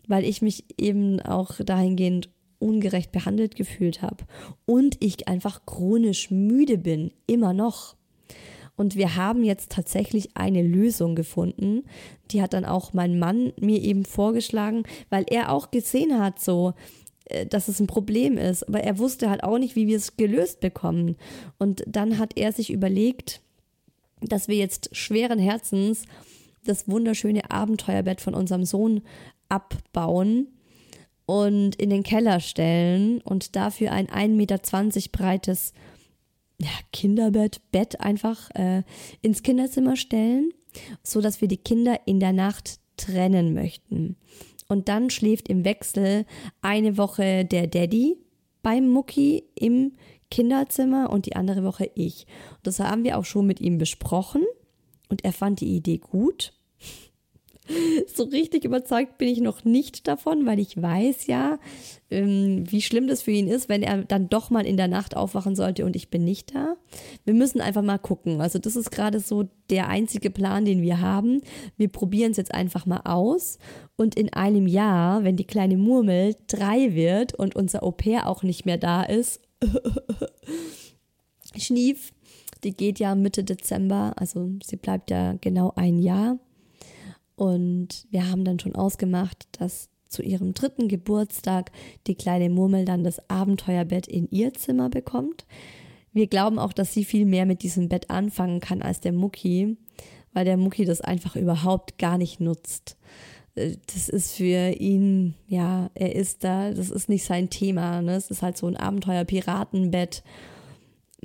[0.09, 4.25] weil ich mich eben auch dahingehend ungerecht behandelt gefühlt habe
[4.65, 7.97] und ich einfach chronisch müde bin, immer noch.
[8.77, 11.85] Und wir haben jetzt tatsächlich eine Lösung gefunden.
[12.31, 16.75] Die hat dann auch mein Mann mir eben vorgeschlagen, weil er auch gesehen hat, so,
[17.49, 18.67] dass es ein Problem ist.
[18.69, 21.17] Aber er wusste halt auch nicht, wie wir es gelöst bekommen.
[21.59, 23.41] Und dann hat er sich überlegt,
[24.21, 26.05] dass wir jetzt schweren Herzens
[26.65, 29.03] das wunderschöne Abenteuerbett von unserem Sohn
[29.49, 30.49] abbauen
[31.27, 34.59] und in den Keller stellen und dafür ein 1,20 Meter
[35.13, 35.73] breites
[36.61, 38.83] ja, Kinderbett, Bett einfach äh,
[39.23, 40.53] ins Kinderzimmer stellen,
[41.03, 44.17] so dass wir die Kinder in der Nacht trennen möchten.
[44.69, 46.27] Und dann schläft im Wechsel
[46.61, 48.17] eine Woche der Daddy
[48.63, 49.93] beim Mucki im
[50.31, 52.27] Kinderzimmer und die andere Woche ich.
[52.63, 54.43] Das haben wir auch schon mit ihm besprochen
[55.09, 56.53] und er fand die Idee gut.
[58.15, 61.59] So richtig überzeugt bin ich noch nicht davon, weil ich weiß ja,
[62.11, 65.17] ähm, wie schlimm das für ihn ist, wenn er dann doch mal in der Nacht
[65.17, 66.77] aufwachen sollte und ich bin nicht da.
[67.25, 68.41] Wir müssen einfach mal gucken.
[68.41, 71.41] Also das ist gerade so der einzige Plan, den wir haben.
[71.77, 73.59] Wir probieren es jetzt einfach mal aus
[73.97, 78.43] und in einem Jahr, wenn die kleine Murmel drei wird und unser Au pair auch
[78.43, 79.41] nicht mehr da ist,
[81.57, 82.13] Schnief,
[82.65, 86.39] die geht ja Mitte Dezember, also sie bleibt ja genau ein Jahr.
[87.37, 91.71] Und wir haben dann schon ausgemacht, dass zu ihrem dritten Geburtstag
[92.07, 95.47] die kleine Murmel dann das Abenteuerbett in ihr Zimmer bekommt.
[96.13, 99.77] Wir glauben auch, dass sie viel mehr mit diesem Bett anfangen kann als der Mucki,
[100.33, 102.97] weil der Mucki das einfach überhaupt gar nicht nutzt.
[103.55, 108.01] Äh, das ist für ihn, ja, er ist da, das ist nicht sein Thema.
[108.01, 108.15] Ne?
[108.15, 110.23] Es ist halt so ein Abenteuer-Piratenbett.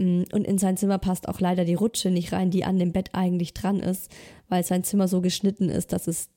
[0.01, 3.09] Und in sein Zimmer passt auch leider die Rutsche nicht rein, die an dem Bett
[3.13, 4.11] eigentlich dran ist,
[4.49, 6.29] weil sein Zimmer so geschnitten ist, dass es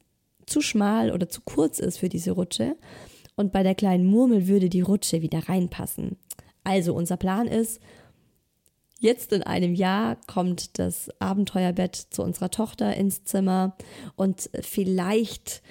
[0.46, 2.76] zu schmal oder zu kurz ist für diese Rutsche.
[3.36, 6.16] Und bei der kleinen Murmel würde die Rutsche wieder reinpassen.
[6.62, 7.80] Also unser Plan ist,
[9.00, 13.76] jetzt in einem Jahr kommt das Abenteuerbett zu unserer Tochter ins Zimmer
[14.16, 15.62] und vielleicht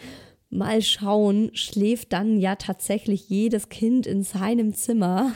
[0.50, 5.34] mal schauen, schläft dann ja tatsächlich jedes Kind in seinem Zimmer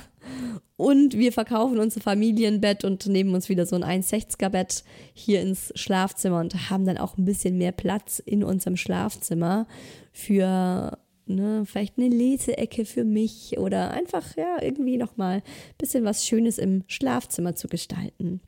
[0.77, 5.73] und wir verkaufen unser Familienbett und nehmen uns wieder so ein 1,60er Bett hier ins
[5.75, 9.67] Schlafzimmer und haben dann auch ein bisschen mehr Platz in unserem Schlafzimmer
[10.13, 15.43] für ne, vielleicht eine Leseecke für mich oder einfach ja irgendwie nochmal ein
[15.79, 18.39] bisschen was Schönes im Schlafzimmer zu gestalten.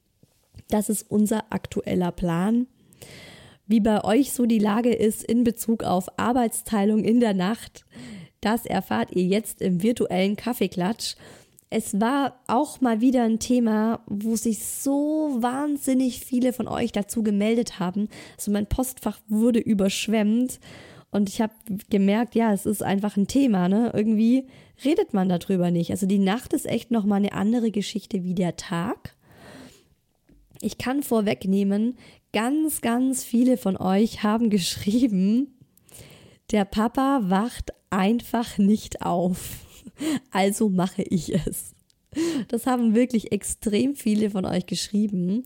[0.70, 2.68] Das ist unser aktueller Plan.
[3.65, 7.86] Wie bei euch so die Lage ist in Bezug auf Arbeitsteilung in der Nacht,
[8.42, 11.15] das erfahrt ihr jetzt im virtuellen Kaffeeklatsch
[11.70, 17.22] es war auch mal wieder ein Thema, wo sich so wahnsinnig viele von euch dazu
[17.22, 18.10] gemeldet haben.
[18.38, 20.60] Also mein Postfach wurde überschwemmt
[21.12, 21.54] und ich habe
[21.90, 23.92] gemerkt, ja, es ist einfach ein Thema, ne?
[23.94, 24.48] Irgendwie
[24.84, 25.92] redet man darüber nicht.
[25.92, 29.16] Also die Nacht ist echt noch mal eine andere Geschichte wie der Tag.
[30.62, 31.98] Ich kann vorwegnehmen,
[32.34, 35.54] ganz ganz viele von euch haben geschrieben,
[36.52, 39.69] der Papa wacht einfach nicht auf
[40.32, 41.74] also mache ich es.
[42.48, 45.46] Das haben wirklich extrem viele von euch geschrieben.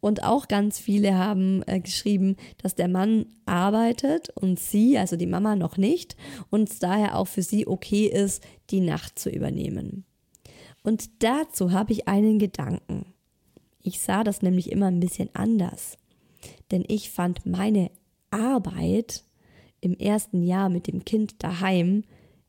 [0.00, 5.26] Und auch ganz viele haben äh, geschrieben, dass der Mann arbeitet und sie, also die
[5.26, 6.16] Mama, noch nicht
[6.50, 10.04] und es daher auch für sie okay ist, die Nacht zu übernehmen.
[10.84, 13.06] Und dazu habe ich einen Gedanken.
[13.82, 15.98] Ich sah das nämlich immer ein bisschen anders.
[16.70, 17.90] Denn ich fand meine
[18.30, 19.24] Arbeit
[19.80, 22.04] im ersten Jahr mit dem Kind daheim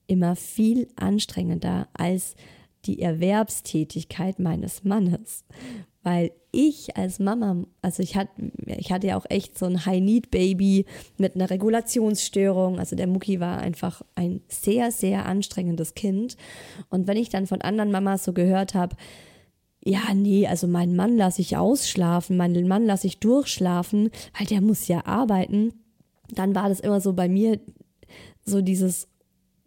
[0.08, 2.36] immer viel anstrengender als
[2.86, 5.44] die Erwerbstätigkeit meines Mannes.
[6.04, 8.32] Weil ich als Mama, also ich hatte,
[8.66, 10.86] ich hatte ja auch echt so ein High-Need-Baby
[11.18, 12.80] mit einer Regulationsstörung.
[12.80, 16.38] Also der Mucki war einfach ein sehr, sehr anstrengendes Kind.
[16.90, 18.96] Und wenn ich dann von anderen Mamas so gehört habe,
[19.84, 24.62] ja, nee, also meinen Mann lasse ich ausschlafen, meinen Mann lasse ich durchschlafen, weil der
[24.62, 25.74] muss ja arbeiten,
[26.30, 27.60] dann war das immer so bei mir
[28.44, 29.08] so dieses,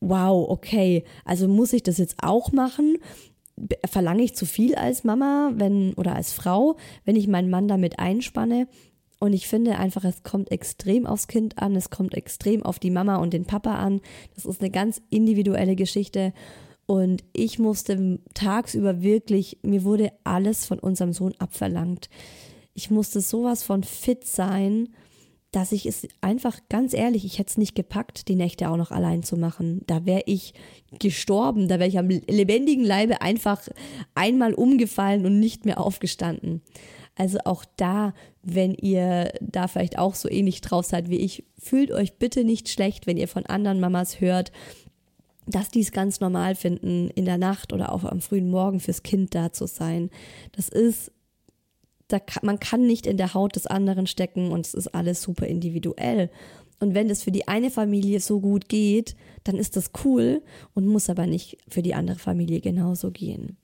[0.01, 2.99] wow, okay, also muss ich das jetzt auch machen?
[3.89, 7.99] Verlange ich zu viel als Mama, wenn oder als Frau, wenn ich meinen Mann damit
[7.99, 8.67] einspanne?
[9.19, 12.91] Und ich finde einfach, es kommt extrem aufs Kind an, es kommt extrem auf die
[12.91, 14.01] Mama und den Papa an.
[14.35, 16.33] Das ist eine ganz individuelle Geschichte.
[16.87, 22.09] Und ich musste tagsüber wirklich, mir wurde alles von unserem Sohn abverlangt.
[22.73, 24.89] Ich musste sowas von fit sein
[25.53, 28.93] dass ich es einfach ganz ehrlich, ich hätte es nicht gepackt, die Nächte auch noch
[28.93, 29.83] allein zu machen.
[29.87, 30.55] Da wäre ich
[30.99, 33.69] gestorben, da wäre ich am lebendigen Leibe einfach
[34.15, 36.63] einmal umgefallen und nicht mehr aufgestanden.
[37.17, 41.91] Also auch da, wenn ihr da vielleicht auch so ähnlich drauf seid wie ich, fühlt
[41.91, 44.53] euch bitte nicht schlecht, wenn ihr von anderen Mamas hört,
[45.47, 49.03] dass die es ganz normal finden, in der Nacht oder auch am frühen Morgen fürs
[49.03, 50.11] Kind da zu sein.
[50.53, 51.11] Das ist
[52.12, 55.23] da kann, man kann nicht in der Haut des anderen stecken und es ist alles
[55.23, 56.31] super individuell.
[56.81, 60.42] Und wenn das für die eine Familie so gut geht, dann ist das cool
[60.75, 63.57] und muss aber nicht für die andere Familie genauso gehen.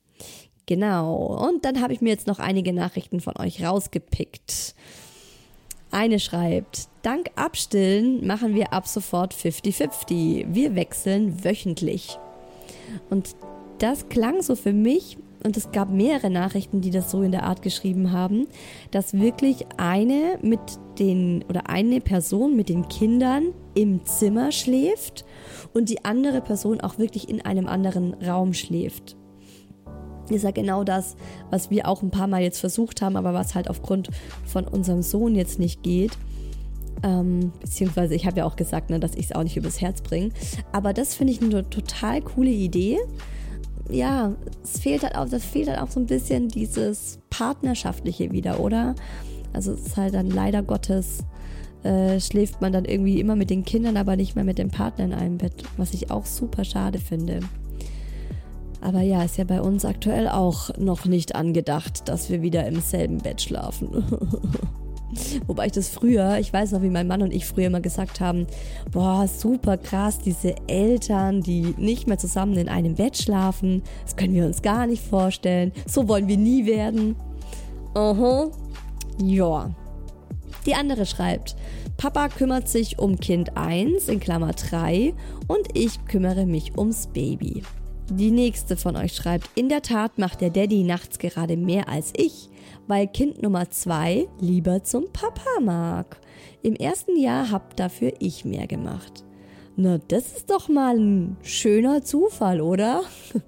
[0.67, 1.47] Genau.
[1.47, 4.75] Und dann habe ich mir jetzt noch einige Nachrichten von euch rausgepickt.
[5.89, 10.53] Eine schreibt, dank Abstillen machen wir ab sofort 50-50.
[10.53, 12.19] Wir wechseln wöchentlich.
[13.09, 13.35] Und
[13.79, 17.43] das klang so für mich, und es gab mehrere Nachrichten, die das so in der
[17.43, 18.47] Art geschrieben haben,
[18.91, 20.59] dass wirklich eine mit
[20.99, 25.25] den oder eine Person mit den Kindern im Zimmer schläft
[25.73, 29.15] und die andere Person auch wirklich in einem anderen Raum schläft.
[30.29, 31.15] Ist ja genau das,
[31.51, 34.09] was wir auch ein paar Mal jetzt versucht haben, aber was halt aufgrund
[34.45, 36.11] von unserem Sohn jetzt nicht geht.
[37.03, 40.01] Ähm, beziehungsweise ich habe ja auch gesagt, ne, dass ich es auch nicht übers Herz
[40.01, 40.31] bringe.
[40.73, 42.97] Aber das finde ich eine total coole Idee.
[43.89, 48.59] Ja, es fehlt halt auch, das fehlt halt auch so ein bisschen dieses Partnerschaftliche wieder,
[48.59, 48.95] oder?
[49.53, 51.23] Also es ist halt dann leider Gottes
[51.83, 55.05] äh, schläft man dann irgendwie immer mit den Kindern, aber nicht mehr mit dem Partner
[55.05, 57.39] in einem Bett, was ich auch super schade finde.
[58.81, 62.79] Aber ja, ist ja bei uns aktuell auch noch nicht angedacht, dass wir wieder im
[62.79, 64.03] selben Bett schlafen.
[65.47, 68.19] Wobei ich das früher, ich weiß noch, wie mein Mann und ich früher immer gesagt
[68.19, 68.47] haben,
[68.91, 74.33] boah, super krass, diese Eltern, die nicht mehr zusammen in einem Bett schlafen, das können
[74.33, 75.71] wir uns gar nicht vorstellen.
[75.85, 77.15] So wollen wir nie werden.
[77.93, 78.49] Aha.
[79.21, 79.71] Ja.
[80.65, 81.55] Die andere schreibt,
[81.95, 85.13] Papa kümmert sich um Kind 1 in Klammer 3
[85.47, 87.63] und ich kümmere mich ums Baby.
[88.09, 92.13] Die nächste von euch schreibt, in der Tat macht der Daddy nachts gerade mehr als
[92.15, 92.49] ich
[92.87, 96.19] weil Kind Nummer zwei lieber zum Papa mag.
[96.61, 99.23] Im ersten Jahr hab dafür ich mehr gemacht.
[99.79, 103.03] Na, das ist doch mal ein schöner Zufall, oder?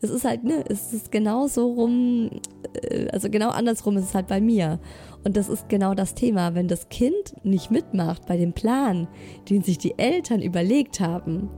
[0.00, 2.30] Das ist halt, ne, es ist genau so rum,
[2.72, 4.80] äh, also genau andersrum ist es halt bei mir.
[5.24, 9.08] Und das ist genau das Thema, wenn das Kind nicht mitmacht bei dem Plan,
[9.50, 11.50] den sich die Eltern überlegt haben,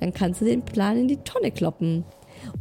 [0.00, 2.04] dann kannst du den Plan in die Tonne kloppen.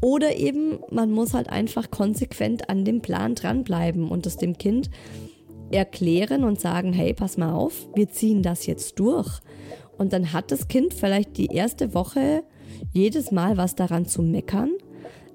[0.02, 4.90] Oder eben, man muss halt einfach konsequent an dem Plan dranbleiben und es dem Kind
[5.72, 9.40] erklären und sagen, hey, pass mal auf, wir ziehen das jetzt durch.
[9.98, 12.44] Und dann hat das Kind vielleicht die erste Woche
[12.92, 14.72] jedes Mal was daran zu meckern.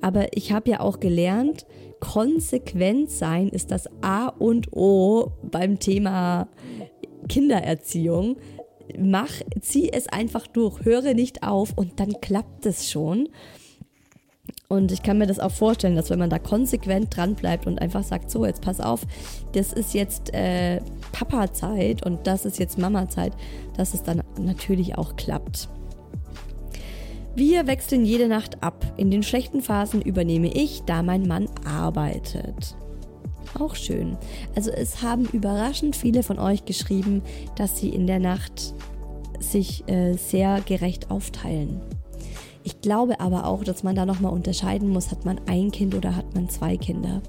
[0.00, 1.66] Aber ich habe ja auch gelernt,
[2.00, 6.48] konsequent sein ist das A und O beim Thema
[7.28, 8.36] Kindererziehung.
[8.98, 13.28] Mach, zieh es einfach durch, höre nicht auf und dann klappt es schon.
[14.68, 17.80] Und ich kann mir das auch vorstellen, dass wenn man da konsequent dran bleibt und
[17.80, 19.00] einfach sagt, so, jetzt pass auf,
[19.52, 20.80] das ist jetzt äh,
[21.12, 23.32] Papa-Zeit und das ist jetzt Mama-Zeit,
[23.76, 25.68] dass es dann natürlich auch klappt.
[27.34, 28.84] Wir wechseln jede Nacht ab.
[28.96, 32.76] In den schlechten Phasen übernehme ich, da mein Mann arbeitet.
[33.58, 34.16] Auch schön.
[34.54, 37.22] Also es haben überraschend viele von euch geschrieben,
[37.56, 38.74] dass sie in der Nacht
[39.38, 41.80] sich äh, sehr gerecht aufteilen.
[42.62, 46.14] Ich glaube aber auch, dass man da nochmal unterscheiden muss, hat man ein Kind oder
[46.16, 47.22] hat man zwei Kinder.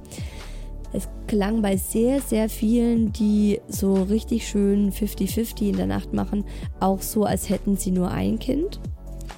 [0.94, 6.44] Es klang bei sehr, sehr vielen, die so richtig schön 50-50 in der Nacht machen,
[6.82, 8.82] auch so, als hätten sie nur ein Kind.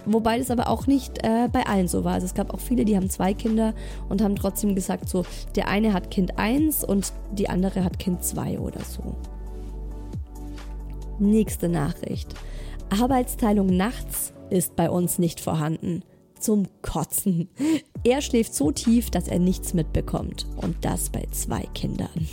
[0.05, 2.13] Wobei das aber auch nicht äh, bei allen so war.
[2.13, 3.73] Also es gab auch viele, die haben zwei Kinder
[4.09, 5.25] und haben trotzdem gesagt, so,
[5.55, 9.15] der eine hat Kind 1 und die andere hat Kind 2 oder so.
[11.19, 12.33] Nächste Nachricht.
[12.89, 16.03] Arbeitsteilung nachts ist bei uns nicht vorhanden.
[16.39, 17.47] Zum Kotzen.
[18.03, 20.45] Er schläft so tief, dass er nichts mitbekommt.
[20.57, 22.27] Und das bei zwei Kindern.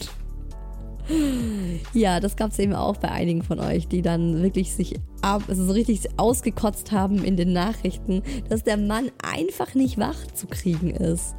[1.92, 5.42] Ja, das gab es eben auch bei einigen von euch, die dann wirklich sich ab,
[5.49, 10.46] also so richtig ausgekotzt haben in den Nachrichten, dass der Mann einfach nicht wach zu
[10.46, 11.35] kriegen ist.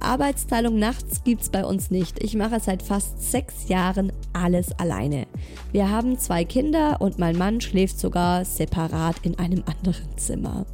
[0.00, 2.22] Arbeitsteilung nachts gibt's bei uns nicht.
[2.22, 5.26] Ich mache seit fast sechs Jahren alles alleine.
[5.72, 10.66] Wir haben zwei Kinder und mein Mann schläft sogar separat in einem anderen Zimmer.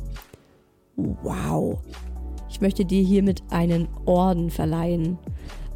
[0.96, 1.78] Wow.
[2.50, 5.18] Ich möchte dir hiermit einen Orden verleihen.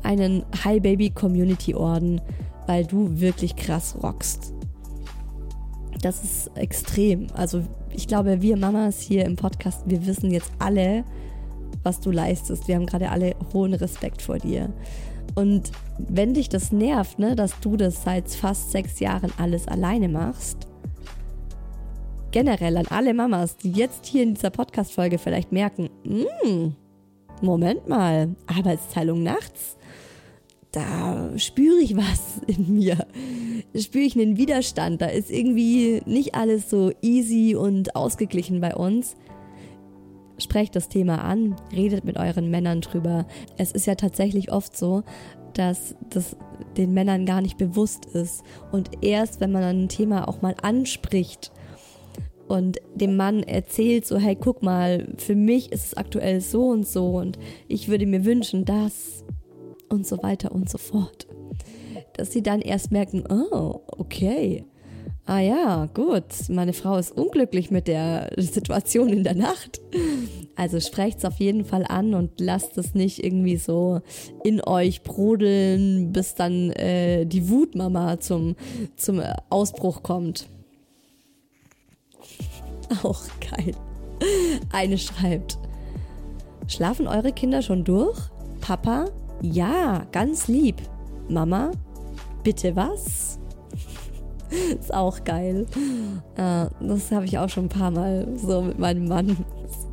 [0.03, 2.21] Einen Hi Baby Community Orden,
[2.67, 4.53] weil du wirklich krass rockst.
[6.01, 7.29] Das ist extrem.
[7.35, 11.05] Also ich glaube, wir Mamas hier im Podcast, wir wissen jetzt alle,
[11.85, 12.67] was du leistest.
[12.67, 14.73] Wir haben gerade alle hohen Respekt vor dir.
[15.35, 20.09] Und wenn dich das nervt, ne, dass du das seit fast sechs Jahren alles alleine
[20.09, 20.66] machst,
[22.31, 26.73] generell an alle Mamas, die jetzt hier in dieser Podcast-Folge vielleicht merken, mm,
[27.45, 29.77] Moment mal, Arbeitsteilung nachts,
[30.73, 33.07] da spüre ich was in mir.
[33.73, 35.01] Da spüre ich einen Widerstand.
[35.01, 39.14] Da ist irgendwie nicht alles so easy und ausgeglichen bei uns.
[40.43, 43.27] Sprecht das Thema an, redet mit euren Männern drüber.
[43.57, 45.03] Es ist ja tatsächlich oft so,
[45.55, 46.37] dass das
[46.77, 48.43] den Männern gar nicht bewusst ist.
[48.71, 51.53] Und erst, wenn man ein Thema auch mal anspricht
[52.49, 56.87] und dem Mann erzählt, so, hey, guck mal, für mich ist es aktuell so und
[56.87, 57.38] so und
[57.69, 59.25] ich würde mir wünschen, das
[59.88, 61.27] und so weiter und so fort.
[62.15, 64.65] Dass sie dann erst merken, oh, okay,
[65.27, 69.81] ah ja, gut, meine Frau ist unglücklich mit der Situation in der Nacht.
[70.56, 74.00] Also sprecht es auf jeden Fall an und lasst es nicht irgendwie so
[74.44, 78.56] in euch brodeln, bis dann äh, die Wutmama zum,
[78.96, 80.48] zum Ausbruch kommt.
[83.02, 83.75] Auch geil.
[84.73, 85.58] Eine schreibt.
[86.68, 88.18] Schlafen eure Kinder schon durch?
[88.60, 89.06] Papa?
[89.40, 90.77] Ja, ganz lieb.
[91.29, 91.73] Mama?
[92.44, 93.38] Bitte was?
[94.81, 95.67] ist auch geil.
[96.37, 99.37] Äh, das habe ich auch schon ein paar Mal so mit meinem Mann.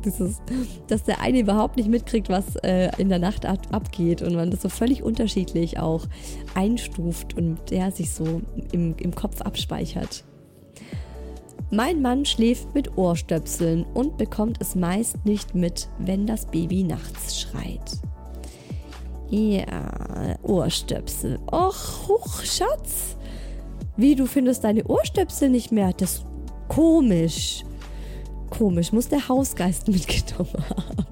[0.04, 0.40] Dieses,
[0.86, 4.50] dass der eine überhaupt nicht mitkriegt, was äh, in der Nacht ab abgeht und man
[4.50, 6.06] das so völlig unterschiedlich auch
[6.54, 8.40] einstuft und der sich so
[8.72, 10.24] im, im Kopf abspeichert.
[11.70, 17.38] Mein Mann schläft mit Ohrstöpseln und bekommt es meist nicht mit, wenn das Baby nachts
[17.38, 18.00] schreit.
[19.28, 21.38] Ja, Ohrstöpsel.
[21.52, 23.16] Och, huch, Schatz.
[24.00, 25.92] Wie, du findest deine Ohrstöpsel nicht mehr?
[25.92, 26.24] Das ist
[26.68, 27.64] komisch.
[28.48, 31.06] Komisch, muss der Hausgeist mitgenommen haben.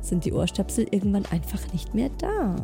[0.00, 2.56] Sind die Ohrstöpsel irgendwann einfach nicht mehr da?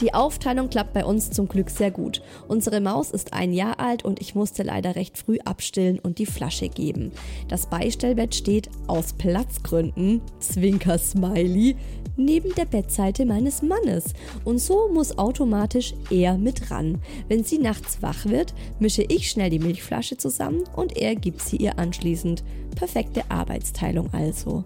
[0.00, 2.22] Die Aufteilung klappt bei uns zum Glück sehr gut.
[2.46, 6.26] Unsere Maus ist ein Jahr alt und ich musste leider recht früh abstillen und die
[6.26, 7.10] Flasche geben.
[7.48, 11.74] Das Beistellbett steht aus Platzgründen, Zwinker Smiley,
[12.16, 14.12] neben der Bettseite meines Mannes
[14.44, 17.00] und so muss automatisch er mit ran.
[17.26, 21.56] Wenn sie nachts wach wird, mische ich schnell die Milchflasche zusammen und er gibt sie
[21.56, 22.44] ihr anschließend.
[22.76, 24.62] Perfekte Arbeitsteilung also.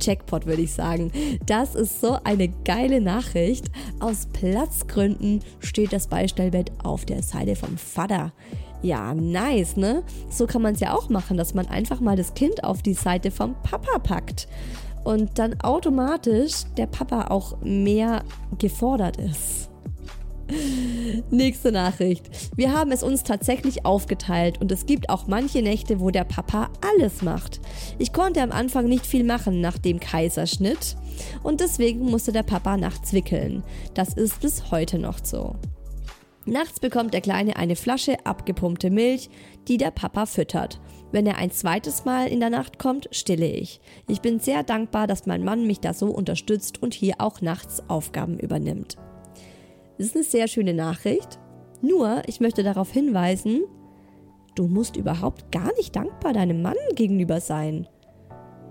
[0.00, 1.12] Jackpot, würde ich sagen.
[1.46, 3.66] Das ist so eine geile Nachricht.
[4.00, 8.32] Aus Platzgründen steht das Beistellbett auf der Seite vom Vater.
[8.82, 10.04] Ja, nice, ne?
[10.30, 12.94] So kann man es ja auch machen, dass man einfach mal das Kind auf die
[12.94, 14.48] Seite vom Papa packt.
[15.04, 18.22] Und dann automatisch der Papa auch mehr
[18.58, 19.67] gefordert ist.
[21.30, 22.28] Nächste Nachricht.
[22.56, 26.70] Wir haben es uns tatsächlich aufgeteilt und es gibt auch manche Nächte, wo der Papa
[26.80, 27.60] alles macht.
[27.98, 30.96] Ich konnte am Anfang nicht viel machen nach dem Kaiserschnitt
[31.42, 33.62] und deswegen musste der Papa nachts wickeln.
[33.94, 35.56] Das ist bis heute noch so.
[36.46, 39.28] Nachts bekommt der Kleine eine Flasche abgepumpte Milch,
[39.68, 40.80] die der Papa füttert.
[41.12, 43.80] Wenn er ein zweites Mal in der Nacht kommt, stille ich.
[44.08, 47.82] Ich bin sehr dankbar, dass mein Mann mich da so unterstützt und hier auch nachts
[47.88, 48.96] Aufgaben übernimmt.
[49.98, 51.40] Das ist eine sehr schöne Nachricht.
[51.82, 53.64] Nur, ich möchte darauf hinweisen,
[54.54, 57.88] du musst überhaupt gar nicht dankbar deinem Mann gegenüber sein.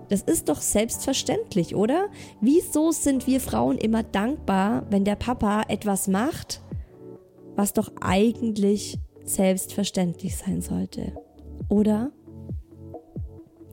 [0.08, 2.08] Das ist doch selbstverständlich, oder?
[2.40, 6.62] Wieso sind wir Frauen immer dankbar, wenn der Papa etwas macht,
[7.56, 11.12] was doch eigentlich selbstverständlich sein sollte?
[11.68, 12.10] Oder?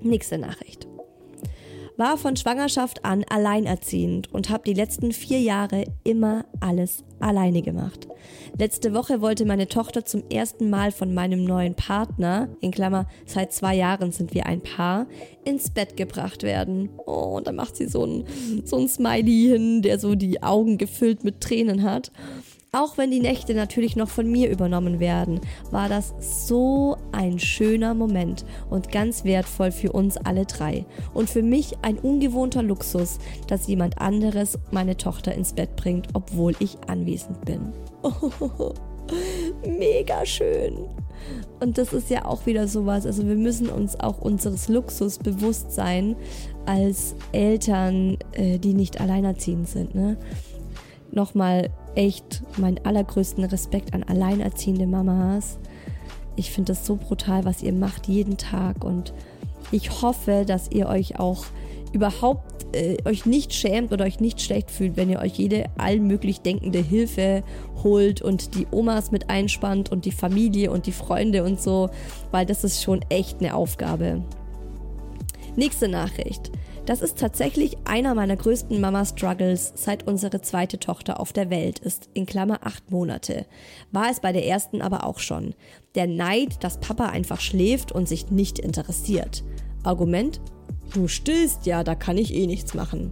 [0.02, 0.90] Nächste Nachricht
[1.98, 8.08] war von Schwangerschaft an alleinerziehend und habe die letzten vier Jahre immer alles alleine gemacht.
[8.58, 13.54] Letzte Woche wollte meine Tochter zum ersten Mal von meinem neuen Partner, in Klammer, seit
[13.54, 15.08] zwei Jahren sind wir ein Paar,
[15.44, 16.90] ins Bett gebracht werden.
[17.06, 18.26] Oh, und dann macht sie so ein,
[18.64, 22.12] so ein Smiley hin, der so die Augen gefüllt mit Tränen hat.
[22.76, 25.40] Auch wenn die Nächte natürlich noch von mir übernommen werden,
[25.72, 30.86] war das so ein schöner Moment und ganz wertvoll für uns alle drei.
[31.14, 36.54] Und für mich ein ungewohnter Luxus, dass jemand anderes meine Tochter ins Bett bringt, obwohl
[36.60, 37.72] ich anwesend bin.
[39.80, 40.76] Mega schön.
[41.62, 43.06] Und das ist ja auch wieder sowas.
[43.06, 46.18] Also wir müssen uns auch unseres Luxus bewusst sein
[46.66, 49.96] als Eltern, äh, die nicht alleinerziehend sind.
[49.96, 50.18] Ne?
[51.14, 55.58] Nochmal echt meinen allergrößten Respekt an alleinerziehende Mamas.
[56.36, 59.14] Ich finde das so brutal, was ihr macht jeden Tag und
[59.72, 61.46] ich hoffe, dass ihr euch auch
[61.92, 66.42] überhaupt äh, euch nicht schämt oder euch nicht schlecht fühlt, wenn ihr euch jede allmöglich
[66.42, 67.44] denkende Hilfe
[67.84, 71.90] holt und die Omas mit einspannt und die Familie und die Freunde und so,
[72.32, 74.24] weil das ist schon echt eine Aufgabe.
[75.56, 76.52] Nächste Nachricht.
[76.86, 82.10] Das ist tatsächlich einer meiner größten Mama-Struggles, seit unsere zweite Tochter auf der Welt ist,
[82.14, 83.48] in Klammer acht Monate.
[83.92, 85.56] War es bei der ersten aber auch schon.
[85.96, 89.44] Der Neid, dass Papa einfach schläft und sich nicht interessiert.
[89.84, 90.40] Argument?
[90.94, 93.12] Du stillst ja, da kann ich eh nichts machen.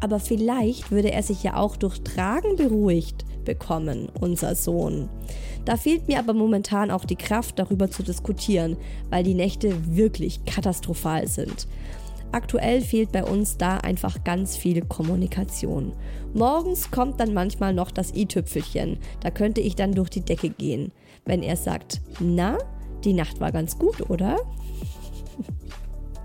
[0.00, 5.08] Aber vielleicht würde er sich ja auch durch Tragen beruhigt bekommen, unser Sohn.
[5.64, 8.76] Da fehlt mir aber momentan auch die Kraft, darüber zu diskutieren,
[9.10, 11.66] weil die Nächte wirklich katastrophal sind.
[12.32, 15.92] Aktuell fehlt bei uns da einfach ganz viel Kommunikation.
[16.32, 18.98] Morgens kommt dann manchmal noch das i-Tüpfelchen.
[19.20, 20.92] Da könnte ich dann durch die Decke gehen.
[21.24, 22.58] Wenn er sagt, na,
[23.04, 24.36] die Nacht war ganz gut, oder?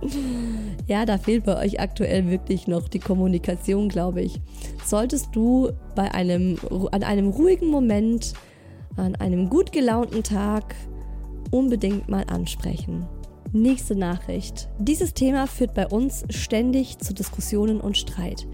[0.88, 4.40] ja, da fehlt bei euch aktuell wirklich noch die Kommunikation, glaube ich.
[4.84, 6.60] Solltest du bei einem,
[6.92, 8.34] an einem ruhigen Moment,
[8.96, 10.76] an einem gut gelaunten Tag
[11.50, 13.08] unbedingt mal ansprechen.
[13.56, 14.68] Nächste Nachricht.
[14.80, 18.46] Dieses Thema führt bei uns ständig zu Diskussionen und Streit.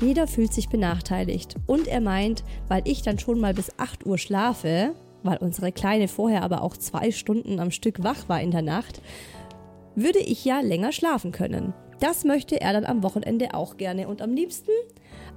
[0.00, 4.16] Jeder fühlt sich benachteiligt und er meint, weil ich dann schon mal bis 8 Uhr
[4.16, 4.94] schlafe,
[5.24, 9.02] weil unsere Kleine vorher aber auch zwei Stunden am Stück wach war in der Nacht,
[9.96, 11.74] würde ich ja länger schlafen können.
[11.98, 14.70] Das möchte er dann am Wochenende auch gerne und am liebsten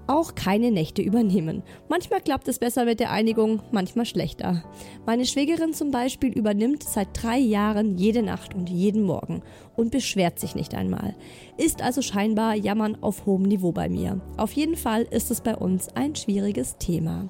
[0.07, 1.63] auch keine Nächte übernehmen.
[1.89, 4.63] Manchmal klappt es besser mit der Einigung, manchmal schlechter.
[5.05, 9.43] Meine Schwägerin zum Beispiel übernimmt seit drei Jahren jede Nacht und jeden Morgen
[9.75, 11.15] und beschwert sich nicht einmal.
[11.57, 14.21] Ist also scheinbar Jammern auf hohem Niveau bei mir.
[14.37, 17.29] Auf jeden Fall ist es bei uns ein schwieriges Thema.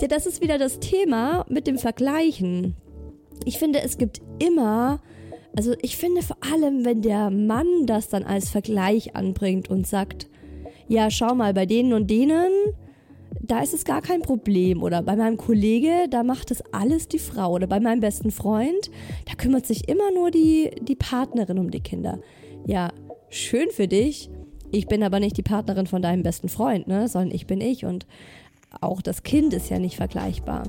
[0.00, 2.76] Ja, das ist wieder das Thema mit dem Vergleichen.
[3.44, 5.00] Ich finde, es gibt immer
[5.56, 10.28] also ich finde vor allem, wenn der Mann das dann als Vergleich anbringt und sagt,
[10.88, 12.50] ja, schau mal, bei denen und denen,
[13.40, 14.82] da ist es gar kein Problem.
[14.82, 17.52] Oder bei meinem Kollege, da macht das alles die Frau.
[17.52, 18.90] Oder bei meinem besten Freund,
[19.26, 22.18] da kümmert sich immer nur die, die Partnerin um die Kinder.
[22.66, 22.90] Ja,
[23.28, 24.30] schön für dich.
[24.70, 27.06] Ich bin aber nicht die Partnerin von deinem besten Freund, ne?
[27.06, 27.84] Sondern ich bin ich.
[27.84, 28.06] Und
[28.80, 30.64] auch das Kind ist ja nicht vergleichbar.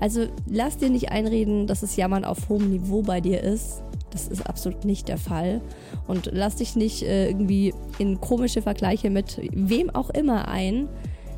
[0.00, 3.82] Also lass dir nicht einreden, dass es Jammern auf hohem Niveau bei dir ist.
[4.10, 5.60] Das ist absolut nicht der Fall.
[6.06, 10.88] Und lass dich nicht äh, irgendwie in komische Vergleiche mit wem auch immer ein.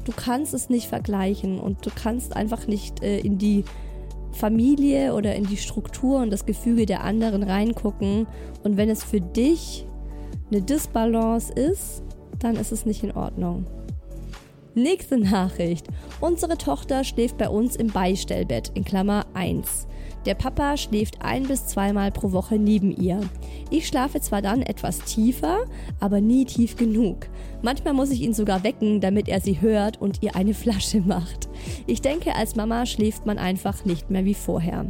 [0.04, 3.64] Du kannst es nicht vergleichen und du kannst einfach nicht äh, in die
[4.32, 8.26] Familie oder in die Struktur und das Gefüge der anderen reingucken.
[8.62, 9.86] Und wenn es für dich
[10.50, 12.02] eine Disbalance ist,
[12.38, 13.66] dann ist es nicht in Ordnung.
[14.74, 15.86] Nächste Nachricht.
[16.20, 19.86] Unsere Tochter schläft bei uns im Beistellbett in Klammer 1.
[20.26, 23.20] Der Papa schläft ein bis zweimal pro Woche neben ihr.
[23.70, 25.64] Ich schlafe zwar dann etwas tiefer,
[25.98, 27.26] aber nie tief genug.
[27.62, 31.48] Manchmal muss ich ihn sogar wecken, damit er sie hört und ihr eine Flasche macht.
[31.86, 34.86] Ich denke, als Mama schläft man einfach nicht mehr wie vorher.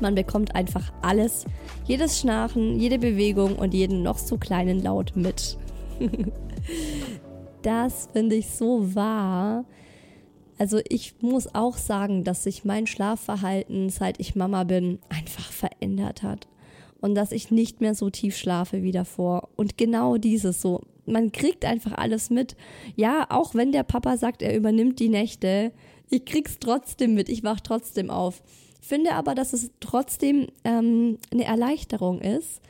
[0.00, 1.46] Man bekommt einfach alles,
[1.86, 5.56] jedes Schnarchen, jede Bewegung und jeden noch so kleinen Laut mit.
[7.62, 9.64] das finde ich so wahr.
[10.58, 16.22] Also ich muss auch sagen, dass sich mein Schlafverhalten, seit ich Mama bin, einfach verändert
[16.22, 16.46] hat.
[17.00, 19.48] Und dass ich nicht mehr so tief schlafe wie davor.
[19.56, 20.82] Und genau dieses so.
[21.06, 22.56] Man kriegt einfach alles mit.
[22.96, 25.72] Ja, auch wenn der Papa sagt, er übernimmt die Nächte,
[26.08, 28.42] ich krieg's trotzdem mit, ich wach trotzdem auf.
[28.80, 32.60] Finde aber, dass es trotzdem ähm, eine Erleichterung ist,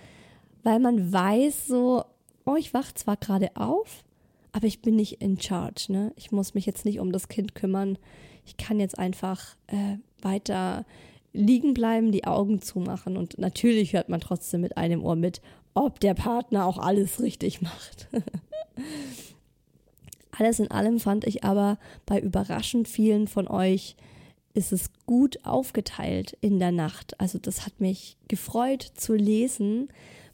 [0.62, 2.04] weil man weiß so,
[2.46, 4.04] oh, ich wach zwar gerade auf,
[4.54, 5.86] aber ich bin nicht in charge.
[5.88, 6.12] Ne?
[6.14, 7.98] Ich muss mich jetzt nicht um das Kind kümmern.
[8.46, 10.86] Ich kann jetzt einfach äh, weiter
[11.32, 15.42] liegen bleiben, die Augen zumachen und natürlich hört man trotzdem mit einem Ohr mit,
[15.74, 18.06] ob der Partner auch alles richtig macht.
[20.30, 21.76] alles in allem fand ich aber
[22.06, 23.96] bei überraschend vielen von euch
[24.54, 27.20] ist es gut aufgeteilt in der Nacht.
[27.20, 29.88] Also das hat mich gefreut zu lesen,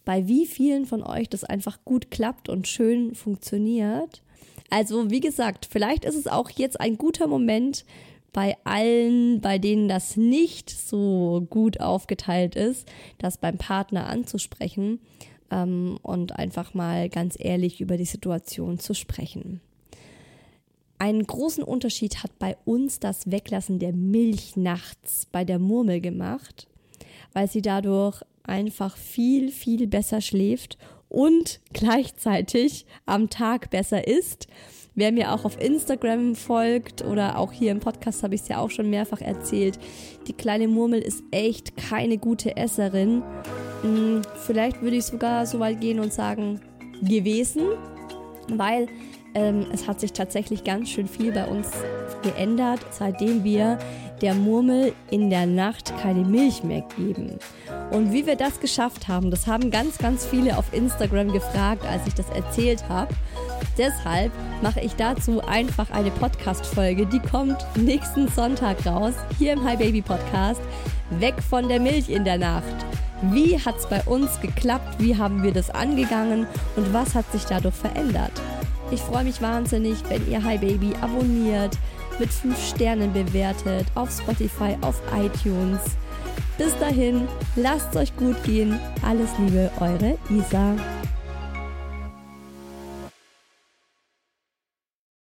[0.04, 4.22] bei wie vielen von euch das einfach gut klappt und schön funktioniert.
[4.70, 7.84] Also wie gesagt, vielleicht ist es auch jetzt ein guter Moment
[8.32, 12.88] bei allen, bei denen das nicht so gut aufgeteilt ist,
[13.18, 15.00] das beim Partner anzusprechen
[15.50, 19.60] ähm, und einfach mal ganz ehrlich über die Situation zu sprechen.
[20.98, 26.68] Einen großen Unterschied hat bei uns das Weglassen der Milch nachts bei der Murmel gemacht,
[27.32, 30.78] weil sie dadurch einfach viel, viel besser schläft
[31.08, 34.46] und gleichzeitig am Tag besser isst.
[34.94, 38.58] Wer mir auch auf Instagram folgt oder auch hier im Podcast habe ich es ja
[38.58, 39.78] auch schon mehrfach erzählt,
[40.26, 43.22] die kleine Murmel ist echt keine gute Esserin.
[43.82, 46.60] Hm, vielleicht würde ich sogar so weit gehen und sagen,
[47.02, 47.62] gewesen,
[48.48, 48.88] weil
[49.34, 51.70] ähm, es hat sich tatsächlich ganz schön viel bei uns
[52.22, 53.78] geändert, seitdem wir
[54.22, 57.38] der Murmel in der Nacht keine Milch mehr geben.
[57.90, 62.06] Und wie wir das geschafft haben, das haben ganz, ganz viele auf Instagram gefragt, als
[62.06, 63.14] ich das erzählt habe.
[63.78, 69.76] Deshalb mache ich dazu einfach eine Podcast-Folge, die kommt nächsten Sonntag raus, hier im Hi
[69.76, 70.60] Baby Podcast.
[71.18, 72.64] Weg von der Milch in der Nacht.
[73.32, 74.96] Wie hat es bei uns geklappt?
[74.98, 76.46] Wie haben wir das angegangen?
[76.76, 78.32] Und was hat sich dadurch verändert?
[78.92, 81.76] Ich freue mich wahnsinnig, wenn ihr Hi Baby abonniert,
[82.20, 85.80] mit 5 Sternen bewertet, auf Spotify, auf iTunes.
[86.58, 88.78] Bis dahin, lasst es euch gut gehen.
[89.02, 90.76] Alles Liebe, eure Isa.